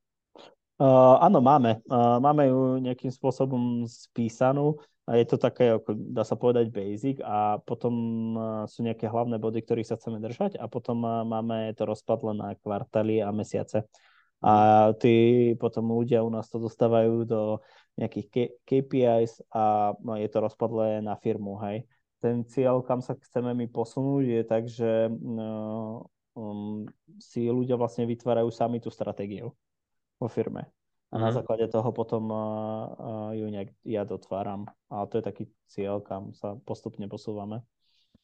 [0.82, 1.78] Uh, áno, máme.
[1.86, 7.18] Uh, máme ju nejakým spôsobom spísanú a je to také, ako dá sa povedať, basic
[7.26, 7.94] a potom
[8.38, 12.30] uh, sú nejaké hlavné body, ktorých sa chceme držať a potom uh, máme to rozpadlo
[12.30, 13.82] na kvartály a mesiace.
[14.42, 17.62] A tí potom ľudia u nás to dostávajú do
[17.94, 21.86] nejakých KPIs a no, je to rozpadlé na firmu, hej.
[22.18, 25.10] Ten cieľ, kam sa chceme my posunúť, je tak, že
[26.34, 26.86] um,
[27.22, 29.54] si ľudia vlastne vytvárajú sami tú stratégiu
[30.18, 30.70] vo firme.
[31.12, 31.34] A na mhm.
[31.34, 32.32] základe toho potom
[33.36, 34.64] ju nejak ja dotváram.
[34.88, 37.60] A to je taký cieľ, kam sa postupne posúvame.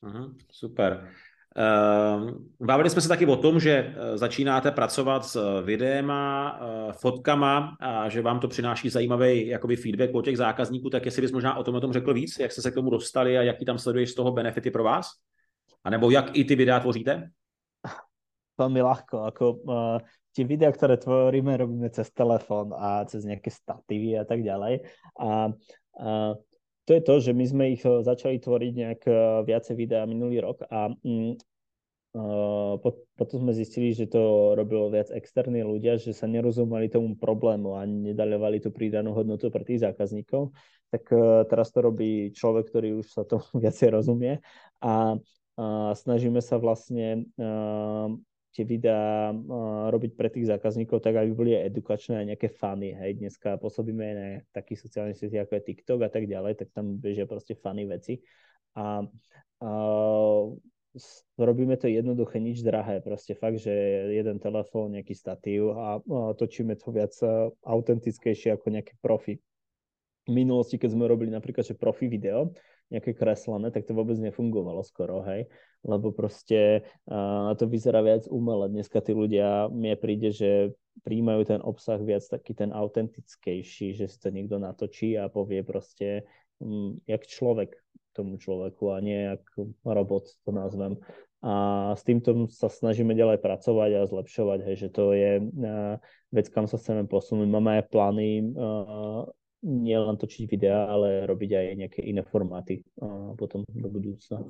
[0.00, 1.12] Uh-huh, super.
[1.56, 7.76] Ehm, bavili jsme se taky o tom, že eh, začínáte pracovat s videema, eh, fotkama
[7.80, 11.56] a že vám to přináší zajímavý jakoby feedback od těch zákazníků, tak jestli bys možná
[11.56, 13.78] o tom, o tom řekl víc, jak jste se k tomu dostali a jaký tam
[13.78, 15.06] sleduješ z toho benefity pro vás?
[15.84, 17.30] A nebo jak i ty videa tvoříte?
[18.58, 20.02] Veľmi ľahko, ako uh,
[20.38, 24.86] tie videá, ktoré tvoríme, robíme cez telefón a cez nejaké statívy a tak ďalej.
[25.18, 25.50] A
[25.98, 26.38] uh,
[26.86, 30.40] to je to, že my sme ich eh, začali tvoriť nejak eh, viacej videá minulý
[30.40, 31.36] rok a mm,
[32.16, 32.80] uh,
[33.12, 37.84] potom sme zistili, že to robilo viac externí ľudia, že sa nerozumeli tomu problému a
[37.84, 40.54] nedaľovali tú pridanú hodnotu pre tých zákazníkov.
[40.88, 41.04] Tak
[41.52, 44.40] teraz to robí človek, ktorý už sa to viacej rozumie
[44.80, 47.28] a uh, snažíme sa vlastne
[48.52, 52.96] tie videá uh, robiť pre tých zákazníkov tak, aby boli aj edukačné a nejaké fany.
[52.96, 56.68] Hej, dneska pôsobíme aj na takých sociálnych sieťach ako je TikTok a tak ďalej, tak
[56.72, 58.24] tam bežia proste fany veci.
[58.74, 60.44] A uh,
[61.38, 63.70] robíme to jednoduché, nič drahé, proste fakt, že
[64.10, 67.14] jeden telefón, nejaký statív a uh, točíme to viac
[67.62, 69.38] autentickejšie ako nejaké profi.
[70.28, 72.52] V minulosti, keď sme robili napríklad, že profi video,
[72.88, 75.48] nejaké kreslené, tak to vôbec nefungovalo skoro, hej
[75.86, 78.66] lebo proste uh, to vyzerá viac umele.
[78.72, 80.74] Dneska tí ľudia, mne príde, že
[81.06, 86.26] príjmajú ten obsah viac taký ten autentickejší, že si to niekto natočí a povie proste,
[86.58, 87.78] um, jak človek
[88.10, 89.42] tomu človeku a nie jak
[89.86, 90.98] robot, to nazvem.
[91.38, 96.02] A s týmto sa snažíme ďalej pracovať a zlepšovať, hej, že to je uh,
[96.34, 97.46] vec, kam sa chceme posunúť.
[97.46, 99.22] Máme aj plány uh,
[99.62, 104.44] nielen točiť videá, ale robiť aj nejaké iné formáty uh, potom do budúcna.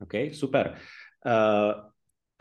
[0.00, 0.78] OK, super.
[1.26, 1.90] Uh,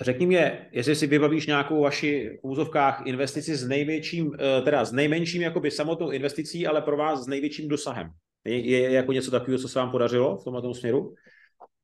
[0.02, 4.92] řekni mě, jestli si vybavíš nějakou vaši v úzovkách investici s největším, uh, teda s
[4.92, 8.10] nejmenším jakoby samotnou investicí, ale pro vás s největším dosahem.
[8.46, 11.14] Je, je jako něco takového, co se vám podařilo v tomto směru?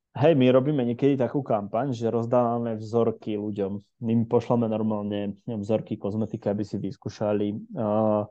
[0.09, 4.03] Hej, my robíme niekedy takú kampaň, že rozdávame vzorky ľuďom.
[4.03, 8.25] My im pošlame normálne vzorky kozmetiky, aby si vyskúšali uh,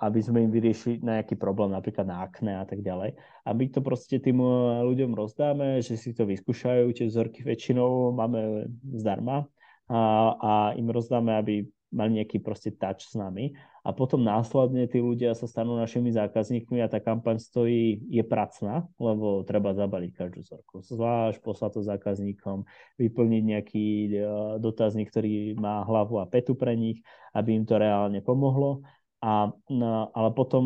[0.00, 3.12] aby sme im vyriešili nejaký problém, napríklad na akné a tak ďalej.
[3.44, 8.16] A my to proste tým eh, ľuďom rozdáme, že si to vyskúšajú, tie vzorky väčšinou
[8.16, 9.44] máme zdarma
[9.92, 10.00] a,
[10.40, 11.54] a im rozdáme, aby
[11.90, 13.50] mali nejaký proste touch s nami
[13.82, 18.86] a potom následne tí ľudia sa stanú našimi zákazníkmi a tá kampaň stojí, je pracná,
[19.00, 20.86] lebo treba zabaliť každú vzorku.
[20.86, 22.62] Zvlášť poslať to zákazníkom,
[22.96, 24.22] vyplniť nejaký eh,
[24.62, 27.02] dotazník, ktorý má hlavu a petu pre nich,
[27.34, 28.86] aby im to reálne pomohlo
[29.20, 30.64] A, no, ale potom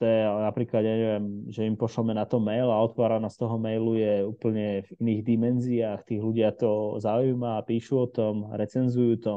[0.00, 3.54] to je napríklad, ja neviem, že im pošleme na to mail a otvára z toho
[3.54, 9.34] mailu je úplne v iných dimenziách, tých ľudia to zaujíma, píšu o tom, recenzujú to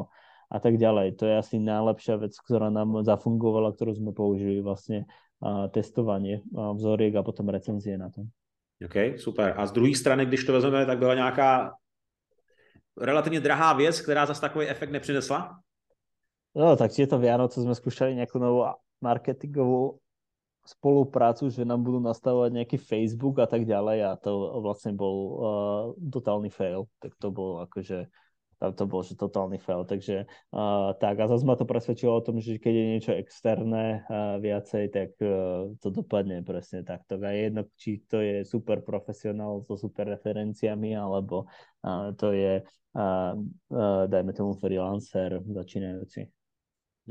[0.49, 1.21] a tak ďalej.
[1.21, 5.05] To je asi najlepšia vec, ktorá nám zafungovala, ktorú sme použili vlastne
[5.43, 8.23] a testovanie a vzoriek a potom recenzie na to.
[8.81, 9.53] OK, super.
[9.57, 11.75] A z druhé strany, když to vezmeme, tak byla nějaká
[13.01, 15.59] relativně drahá věc, která zase takový efekt nepřinesla?
[16.55, 18.63] No, tak tieto Vianoce sme skúšali nejakú novú
[19.03, 19.99] marketingovú
[20.65, 25.83] spoluprácu, že nám budú nastavovať nejaký Facebook a tak ďalej a to vlastne bol uh,
[26.09, 26.87] totálny fail.
[27.03, 28.09] Tak to bol akože
[28.55, 29.83] tam to bol že totálny fail.
[29.83, 30.25] Takže
[30.55, 34.39] uh, tak a zase ma to presvedčilo o tom, že keď je niečo externé uh,
[34.39, 37.19] viacej, tak uh, to dopadne presne takto.
[37.19, 41.51] A jedno, či to je super profesionál so super referenciami, alebo
[41.83, 42.63] uh, to je,
[42.95, 43.33] uh,
[43.75, 46.34] uh, dajme tomu freelancer začínajúci.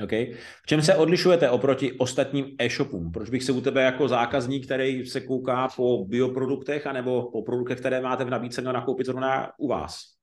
[0.03, 0.35] Okay.
[0.63, 3.13] V čem se odlišujete oproti ostatním e-shopům?
[3.13, 7.79] Proč bych se u tebe jako zákazník, který se kouká po bioproduktech anebo po produktech,
[7.79, 10.15] které máte v nabídce, měl nakoupit zrovna u vás?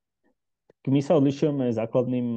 [0.82, 2.28] My sa odlišujeme, základným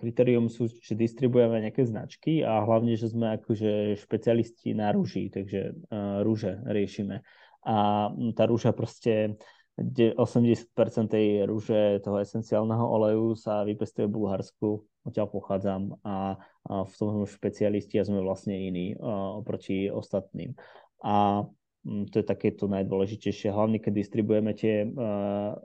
[0.00, 5.76] kritérium sú, že distribuujeme nejaké značky a hlavne, že sme akože špecialisti na rúži, takže
[5.76, 7.20] uh, rúže riešime.
[7.68, 9.36] A tá rúža proste
[9.78, 16.38] 80% tej rúže toho esenciálneho oleju sa vypestuje v Bulharsku odtiaľ pochádzam a,
[16.70, 20.54] a v tom špecialisti a sme vlastne iní a, oproti ostatným.
[21.02, 21.46] A
[21.82, 23.50] to je takéto najdôležitejšie.
[23.50, 25.58] Hlavne, keď distribujeme tie a,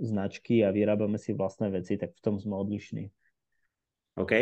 [0.00, 3.12] značky a vyrábame si vlastné veci, tak v tom sme odlišní.
[4.16, 4.32] OK.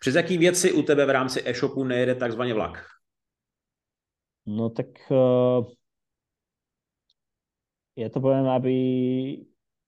[0.00, 2.86] Přes jaký věci u tebe v rámci e-shopu nejede takzvaně vlak?
[4.46, 5.66] No tak uh,
[7.98, 8.74] ja to poviem, aby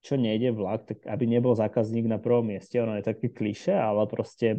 [0.02, 4.02] čo nejde vlak, tak aby nebol zákazník na prvom mieste, ono je také kliše, ale
[4.10, 4.58] proste,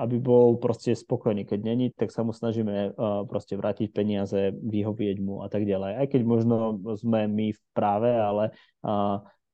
[0.00, 1.44] aby bol proste spokojný.
[1.44, 2.96] Keď není, tak sa mu snažíme
[3.28, 5.92] proste vrátiť peniaze, vyhovieť mu a tak ďalej.
[6.00, 8.56] Aj keď možno sme my v práve, ale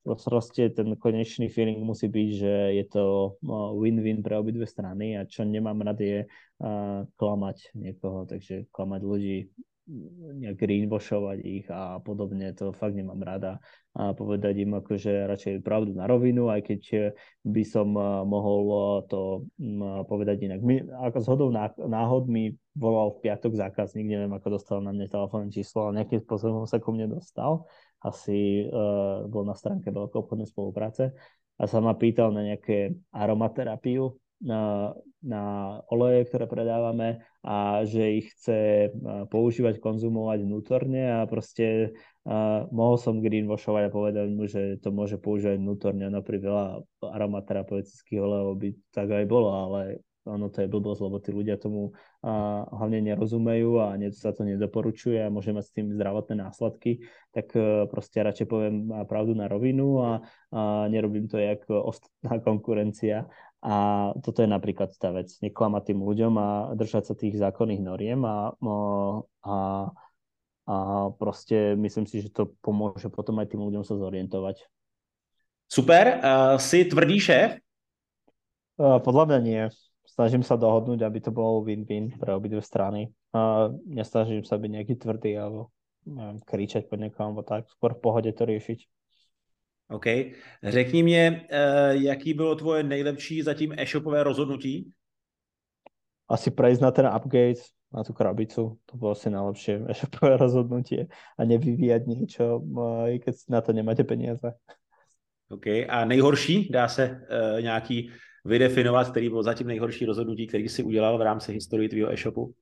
[0.07, 3.35] proste ten konečný feeling musí byť, že je to
[3.83, 6.19] win-win pre obidve strany a čo nemám rád je
[7.19, 9.51] klamať niekoho, takže klamať ľudí
[9.87, 13.63] nejak greenwashovať ich a podobne, to fakt nemám rada
[13.95, 17.15] a povedať im akože radšej pravdu na rovinu, aj keď
[17.47, 17.95] by som
[18.27, 18.67] mohol
[19.07, 19.47] to
[20.11, 20.61] povedať inak.
[20.61, 25.55] My, ako zhodou náhod mi volal v piatok zákazník, neviem ako dostal na mne telefónne
[25.55, 27.65] číslo, ale nejakým spôsobom sa ku mne dostal,
[28.05, 31.15] asi uh, bol na stránke veľkou obchodnej spolupráce
[31.57, 34.13] a sa ma pýtal na nejaké aromaterapiu,
[34.45, 34.93] na,
[35.25, 35.43] na
[35.89, 38.91] oleje, ktoré predávame a že ich chce
[39.31, 41.95] používať, konzumovať vnútorne a proste
[42.27, 46.11] uh, mohol som greenwashovať a povedať mu, že to môže používať vnútorne.
[46.11, 51.17] No pri veľa aromaterapeutických olejov by tak aj bolo, ale ono to je blbosť, lebo
[51.23, 55.75] tí ľudia tomu a, hlavne nerozumejú a ne, sa to nedoporučuje a môže mať s
[55.75, 60.11] tým zdravotné následky, tak e, proste radšej poviem pravdu na rovinu a,
[60.51, 63.31] a nerobím to jak ostatná konkurencia.
[63.67, 66.49] A toto je napríklad tá vec, neklamať tým ľuďom a
[66.79, 68.55] držať sa tých zákonných noriem a,
[69.43, 69.57] a,
[70.71, 70.77] a
[71.19, 74.63] proste myslím si, že to pomôže potom aj tým ľuďom sa zorientovať.
[75.67, 77.59] Super, uh, si tvrdý šéf?
[78.79, 79.63] Uh, podľa mňa nie
[80.07, 83.13] snažím sa dohodnúť, aby to bolo win-win pre obidve strany.
[83.35, 85.75] A nesnažím sa byť nejaký tvrdý alebo
[86.07, 88.81] neviem, kričať po niekom, alebo tak, skôr v pohode to riešiť.
[89.91, 90.07] OK.
[90.63, 94.91] Řekni mě, uh, jaký bylo tvoje nejlepší zatím e-shopové rozhodnutí?
[96.29, 97.63] Asi prejsť na ten upgrade,
[97.95, 98.79] na tú krabicu.
[98.87, 101.07] To bolo asi najlepšie e-shopové rozhodnutie
[101.39, 102.63] a nevyvíjať niečo,
[103.07, 104.55] i keď na to nemáte peniaze.
[105.51, 105.67] OK.
[105.89, 106.69] A nejhorší?
[106.71, 108.11] Dá se uh, nějaký
[108.47, 112.55] vydefinovat, který byl zatím nejhorší rozhodnutí, který si udělal v rámci historii tvýho e-shopu?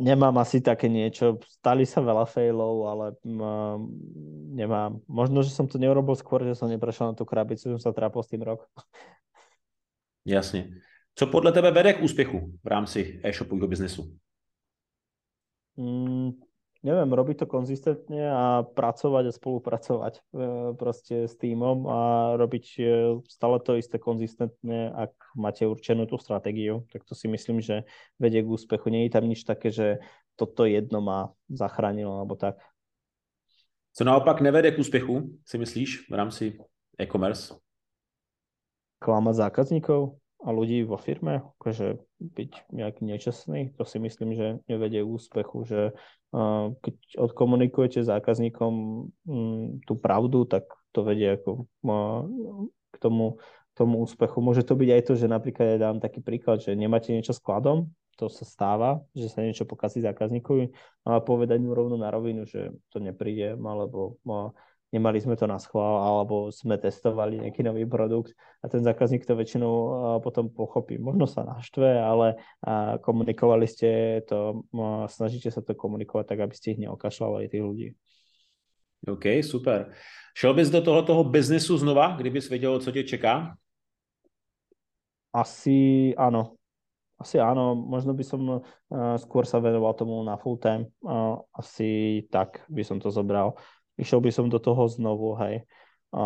[0.00, 1.36] Nemám asi také niečo.
[1.44, 3.76] Stali sa veľa failov, ale uh,
[4.56, 5.04] nemám.
[5.04, 8.24] Možno, že som to neurobil skôr, že som neprešiel na tú krabicu, som sa trápil
[8.24, 8.64] s tým rok.
[10.24, 10.68] Jasně.
[11.14, 14.16] Co podle tebe vede k úspěchu v rámci e-shopového biznesu?
[15.76, 16.30] Mm,
[16.80, 20.20] neviem, robiť to konzistentne a pracovať a spolupracovať e,
[20.80, 21.98] proste s týmom a
[22.40, 22.82] robiť e,
[23.28, 27.84] stále to isté konzistentne, ak máte určenú tú stratégiu, tak to si myslím, že
[28.16, 28.88] vedie k úspechu.
[28.88, 30.00] Nie je tam nič také, že
[30.40, 32.56] toto jedno ma zachránilo alebo tak.
[33.92, 36.44] Co naopak nevede k úspechu, si myslíš, v rámci
[36.96, 37.58] e-commerce?
[39.02, 40.16] Klamať zákazníkov?
[40.40, 45.80] A ľudí vo firme, akože byť nejak nečestný, to si myslím, že nevedie úspechu, že
[46.32, 48.72] uh, keď odkomunikujete zákazníkom
[49.08, 50.64] um, tú pravdu, tak
[50.96, 51.68] to vedie ako
[52.90, 53.38] k tomu,
[53.76, 54.40] tomu úspechu.
[54.40, 57.92] Môže to byť aj to, že napríklad ja dám taký príklad, že nemáte niečo skladom,
[58.20, 60.68] to sa stáva, že sa niečo pokazí zákazníkovi,
[61.08, 64.20] ale povedať mu rovno na rovinu, že to nepríde, alebo
[64.90, 69.38] nemali sme to na schvál, alebo sme testovali nejaký nový produkt a ten zákazník to
[69.38, 69.74] väčšinou
[70.20, 70.98] potom pochopí.
[70.98, 72.38] Možno sa naštve, ale
[73.00, 74.66] komunikovali ste to,
[75.06, 77.88] snažíte sa to komunikovať tak, aby ste ich neokašľali tých ľudí.
[79.06, 79.94] OK, super.
[80.36, 83.54] Šel bys do toho, toho biznesu znova, kdybys věděl, co tě čeká?
[85.30, 86.58] Asi áno.
[87.20, 90.90] Asi áno, možno by som uh, skôr sa venoval tomu na full time.
[91.04, 93.54] Uh, asi tak by som to zobral
[94.00, 95.68] išiel by som do toho znovu, hej.
[96.16, 96.24] A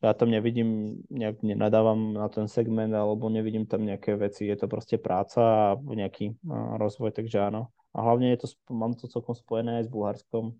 [0.00, 4.66] ja tam nevidím, nejak nenadávam na ten segment, alebo nevidím tam nejaké veci, je to
[4.66, 6.40] proste práca a nejaký
[6.80, 7.70] rozvoj, takže áno.
[7.92, 10.56] A hlavne je to, mám to celkom spojené aj s Bulharskom,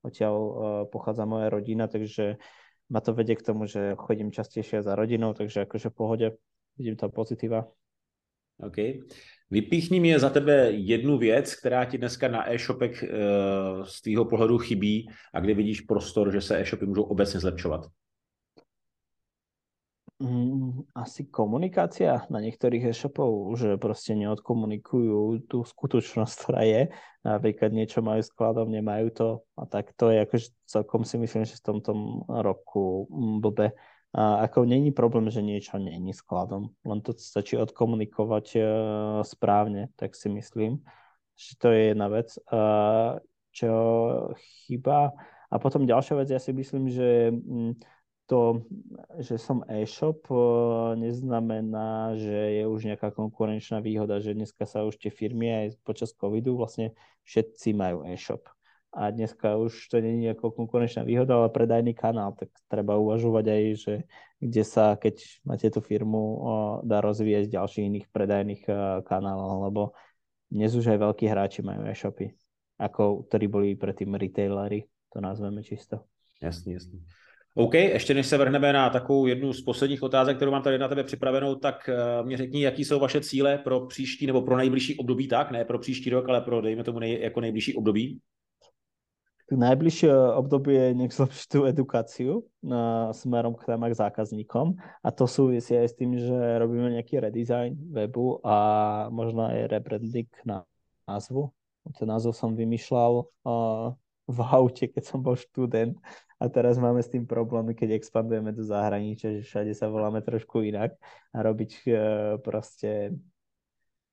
[0.00, 0.54] odtiaľ uh,
[0.88, 2.40] pochádza moja rodina, takže
[2.88, 6.26] ma to vedie k tomu, že chodím častejšie za rodinou, takže akože v pohode,
[6.80, 7.68] vidím tam pozitíva.
[8.60, 8.76] OK.
[9.50, 14.58] Vypíchni mi za tebe jednu věc, která ti dneska na e-shopech uh, z tvého pohledu
[14.58, 17.80] chybí a kde vidíš prostor, že se e-shopy můžou obecně zlepšovat.
[20.18, 26.82] Mm, asi komunikácia na niektorých e-shopov, že proste neodkomunikujú tú skutočnosť, ktorá je.
[27.22, 29.28] Napríklad niečo majú skladom, nemajú to.
[29.54, 31.94] A tak to je akože celkom si myslím, že v tomto
[32.26, 33.78] roku mm, blbe
[34.14, 38.62] a ako není problém, že niečo není skladom, len to stačí odkomunikovať uh,
[39.20, 40.80] správne, tak si myslím,
[41.36, 43.20] že to je jedna vec, uh,
[43.52, 43.72] čo
[44.64, 45.12] chýba.
[45.52, 47.72] A potom ďalšia vec, ja si myslím, že mm,
[48.28, 48.64] to,
[49.20, 54.96] že som e-shop, uh, neznamená, že je už nejaká konkurenčná výhoda, že dneska sa už
[54.96, 56.96] tie firmy aj počas covidu vlastne
[57.28, 58.48] všetci majú e-shop
[58.92, 63.44] a dneska už to nie je ako konkurenčná výhoda, ale predajný kanál, tak treba uvažovať
[63.44, 63.94] aj, že
[64.40, 66.40] kde sa, keď máte tú firmu,
[66.82, 68.62] dá rozvíjať ďalších iných predajných
[69.04, 69.82] kanálov, lebo
[70.48, 72.32] dnes už aj veľkí hráči majú e-shopy,
[72.80, 76.08] ako ktorí boli predtým retailery, to nazveme čisto.
[76.40, 76.98] Jasný, jasný.
[77.54, 80.88] OK, ještě než se vrhneme na takovou jednu z posledních otázek, kterou mám tady na
[80.88, 84.96] tebe připravenou, tak uh, mě řekni, jaký jsou vaše cíle pro příští nebo pro nejbližší
[84.96, 88.20] období, tak ne pro příští rok, ale pro, dejme tomu, nej, jako nejbližší období
[89.56, 95.88] najbližšie obdobie nech zlepšiť tú edukáciu na, smerom k témach zákazníkom a to súvisí aj
[95.88, 98.56] s tým, že robíme nejaký redesign webu a
[99.08, 100.68] možno aj rebranding na
[101.08, 101.48] názvu.
[101.96, 103.96] Ten názov som vymýšľal uh,
[104.28, 105.96] v aute, keď som bol študent
[106.36, 110.60] a teraz máme s tým problémy, keď expandujeme do zahraničia, že všade sa voláme trošku
[110.60, 110.92] inak
[111.32, 111.96] a robiť uh,
[112.44, 113.16] proste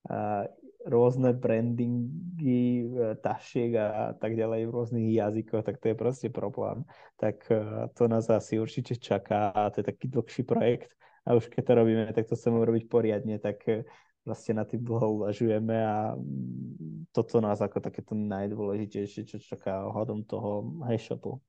[0.08, 0.48] uh,
[0.86, 6.86] rôzne brandingy e, tašiek a tak ďalej v rôznych jazykoch, tak to je proste problém.
[7.18, 10.94] Tak e, to nás asi určite čaká a to je taký dlhší projekt
[11.26, 13.82] a už keď to robíme, tak to chceme urobiť poriadne, tak e,
[14.26, 20.22] vlastne na tým dlho uvažujeme a mm, toto nás ako takéto najdôležitejšie, čo čaká ohľadom
[20.30, 21.42] toho e-shopu.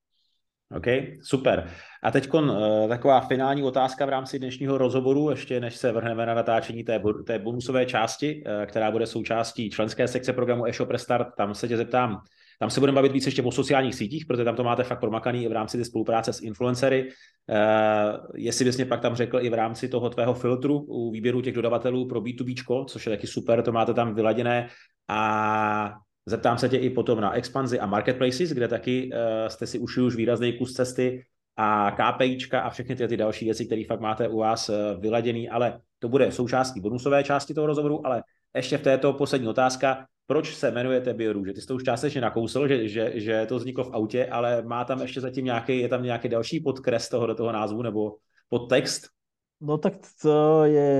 [0.74, 0.86] OK,
[1.22, 1.70] super.
[2.02, 6.34] A teď uh, taková finální otázka v rámci dnešního rozhovoru, ještě než se vrhneme na
[6.34, 11.28] natáčení té, té bonusové části, uh, která bude součástí členské sekce programu eShop Restart.
[11.36, 12.20] Tam se tě zeptám,
[12.58, 15.48] tam se budeme bavit víc ještě o sociálních sítích, protože tam to máte fakt promakaný
[15.48, 17.08] v rámci té spolupráce s influencery.
[17.48, 21.40] Uh, jestli bys mě pak tam řekl i v rámci toho tvého filtru u výběru
[21.40, 24.68] těch dodavatelů pro B2B, což je taky super, to máte tam vyladěné.
[25.08, 25.92] A
[26.29, 30.03] Zeptám se tě i potom na expanzi a marketplaces, kde taky uh, jste si ušli
[30.03, 31.24] už výrazný kus cesty
[31.57, 35.49] a KPIčka a všechny ty, ty další věci, které fakt máte u vás uh, vyladěný,
[35.49, 38.22] ale to bude součástí bonusové části toho rozhovoru, ale
[38.57, 41.53] ještě v této poslední otázka, proč se jmenujete Biorůže?
[41.53, 44.85] Ty jsi to už částečně nakousl, že, že, že to vzniklo v autě, ale má
[44.85, 48.16] tam ještě zatím nějaký, je tam nějaký další podkres toho do toho názvu nebo
[48.49, 49.15] podtext?
[49.57, 50.90] No tak to je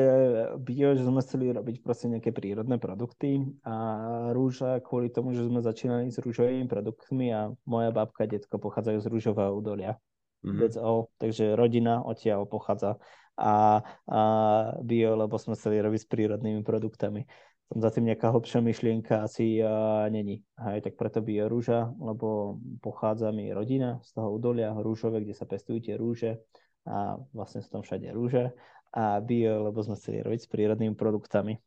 [0.65, 3.77] bio, že sme chceli robiť proste nejaké prírodné produkty a
[4.33, 8.99] rúža kvôli tomu, že sme začínali s rúžovými produktmi a moja babka a detko pochádzajú
[9.05, 10.01] z rúžového údolia.
[10.41, 10.57] Mm-hmm.
[10.57, 11.13] That's all.
[11.21, 12.97] Takže rodina odtiaľ pochádza
[13.37, 14.21] a, a
[14.81, 17.29] bio, lebo sme chceli robiť s prírodnými produktami.
[17.69, 20.41] Tam za tým nejaká hlbšia myšlienka asi uh, není.
[20.57, 25.45] Hej, tak preto bio rúža, lebo pochádza mi rodina z toho údolia rúžové, kde sa
[25.45, 26.41] pestujú tie rúže
[26.87, 28.55] a vlastne sú tam všade rúže
[28.97, 31.59] a bio, lebo sme chceli robiť s prírodnými produktami.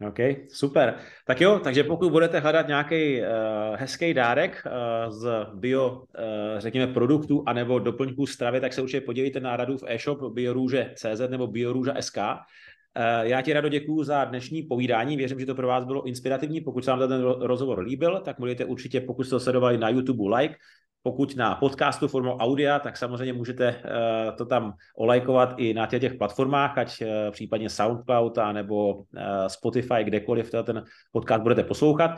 [0.00, 0.96] OK, super.
[1.26, 3.26] Tak jo, takže pokud budete hledat nějaký uh,
[3.76, 6.04] hezký dárek uh, z bio, uh,
[6.58, 11.46] řekněme, produktů anebo doplňků stravy, tak se určitě podívejte na radu v e-shop biorůže.cz nebo
[11.46, 12.16] biorůža.sk.
[12.16, 12.24] Uh,
[13.22, 15.16] já ti rado děkuji za dnešní povídání.
[15.16, 16.60] Věřím, že to pro vás bylo inspirativní.
[16.60, 20.54] Pokud se vám ten rozhovor líbil, tak můžete určitě, pokud jste sledovali na YouTube, like
[21.02, 26.00] pokud na podcastu formou audia, tak samozřejmě můžete uh, to tam olajkovat i na těch,
[26.00, 29.02] těch platformách, ať uh, případně SoundCloud a nebo uh,
[29.46, 32.10] Spotify, kdekoliv ten podcast budete poslouchat.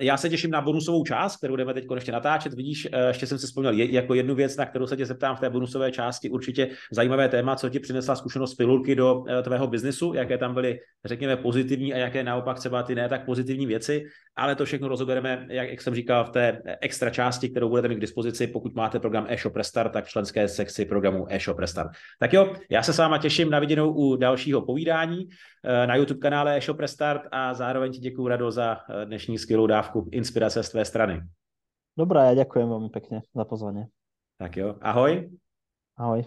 [0.00, 2.54] Já se těším na bonusovou část, kterou budeme teď konečně natáčet.
[2.54, 5.50] Vidíš, ještě jsem si vzpomněl jako jednu věc, na kterou se tě zeptám v té
[5.50, 6.30] bonusové části.
[6.30, 11.36] Určitě zajímavé téma, co ti přinesla zkušenost pilulky do tvého biznesu, jaké tam byly, řekněme,
[11.36, 14.04] pozitivní a jaké naopak třeba ty ne tak pozitivní věci,
[14.36, 17.97] ale to všechno rozobereme, jak, jak jsem říkal, v té extra části, kterou budete mít
[17.98, 21.90] k dispozici, pokud máte program e-shop Restart, tak v členské sekci programu e-shop Restart.
[22.20, 25.28] Tak jo, já se s váma těším na viděnou u dalšího povídání
[25.64, 29.66] eh, na YouTube kanále e-shop Restart a zároveň ti děkuji Rado za eh, dnešní skvělou
[29.66, 31.20] dávku inspirace z tvé strany.
[31.98, 33.84] Dobrá, já děkuji velmi pěkně za pozvání.
[34.38, 35.30] Tak jo, ahoj.
[35.96, 36.24] Ahoj.